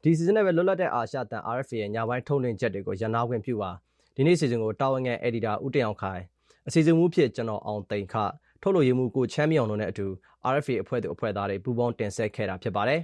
[0.08, 3.72] ဒီစီဇန်နဲ့ပဲလွတ်လပ်တဲ့အာရှတန် RFA ရဲ့ညပိုင်းထုတ်လွှင့်ချက်တွေကိုရန်နာခွင့်ပြုပါ
[4.16, 6.22] ဒီနေ့စီဇန်ကိုတာဝန်ခံ editor ဦးတင်အောင်ခိုင်
[6.68, 8.16] အစီအစဉ်မူဖြစ်ကျွန်တော်အောင်တိန်ခ
[8.62, 10.08] ထုတ်လို့ရမှုကိုချမ်းမြောင်တို့နဲ့အတူ
[10.54, 13.02] RFA အဖွဲ့သူအဖွဲ့သားတွေပူးပေါင်းတင်ဆက်ခဲ့တာဖြစ်ပါတယ်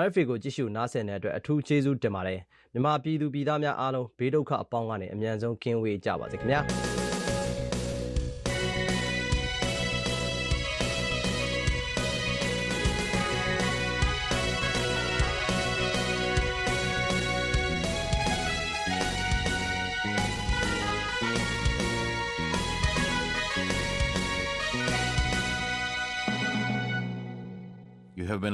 [0.00, 2.40] RFA ကိုကြည့်ရှုနားဆင်တဲ့အတွက်အထူးကျေးဇူးတင်ပါတယ်
[2.72, 6.89] မြန်မာပြည်သူပြည်သားများအားလုံးဘေးဒုက္ခအပေါင်းကနေအမြန်ဆုံးကင်းဝေးကြပါစေခင်ဗျာ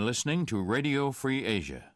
[0.07, 1.96] listening to Radio Free Asia.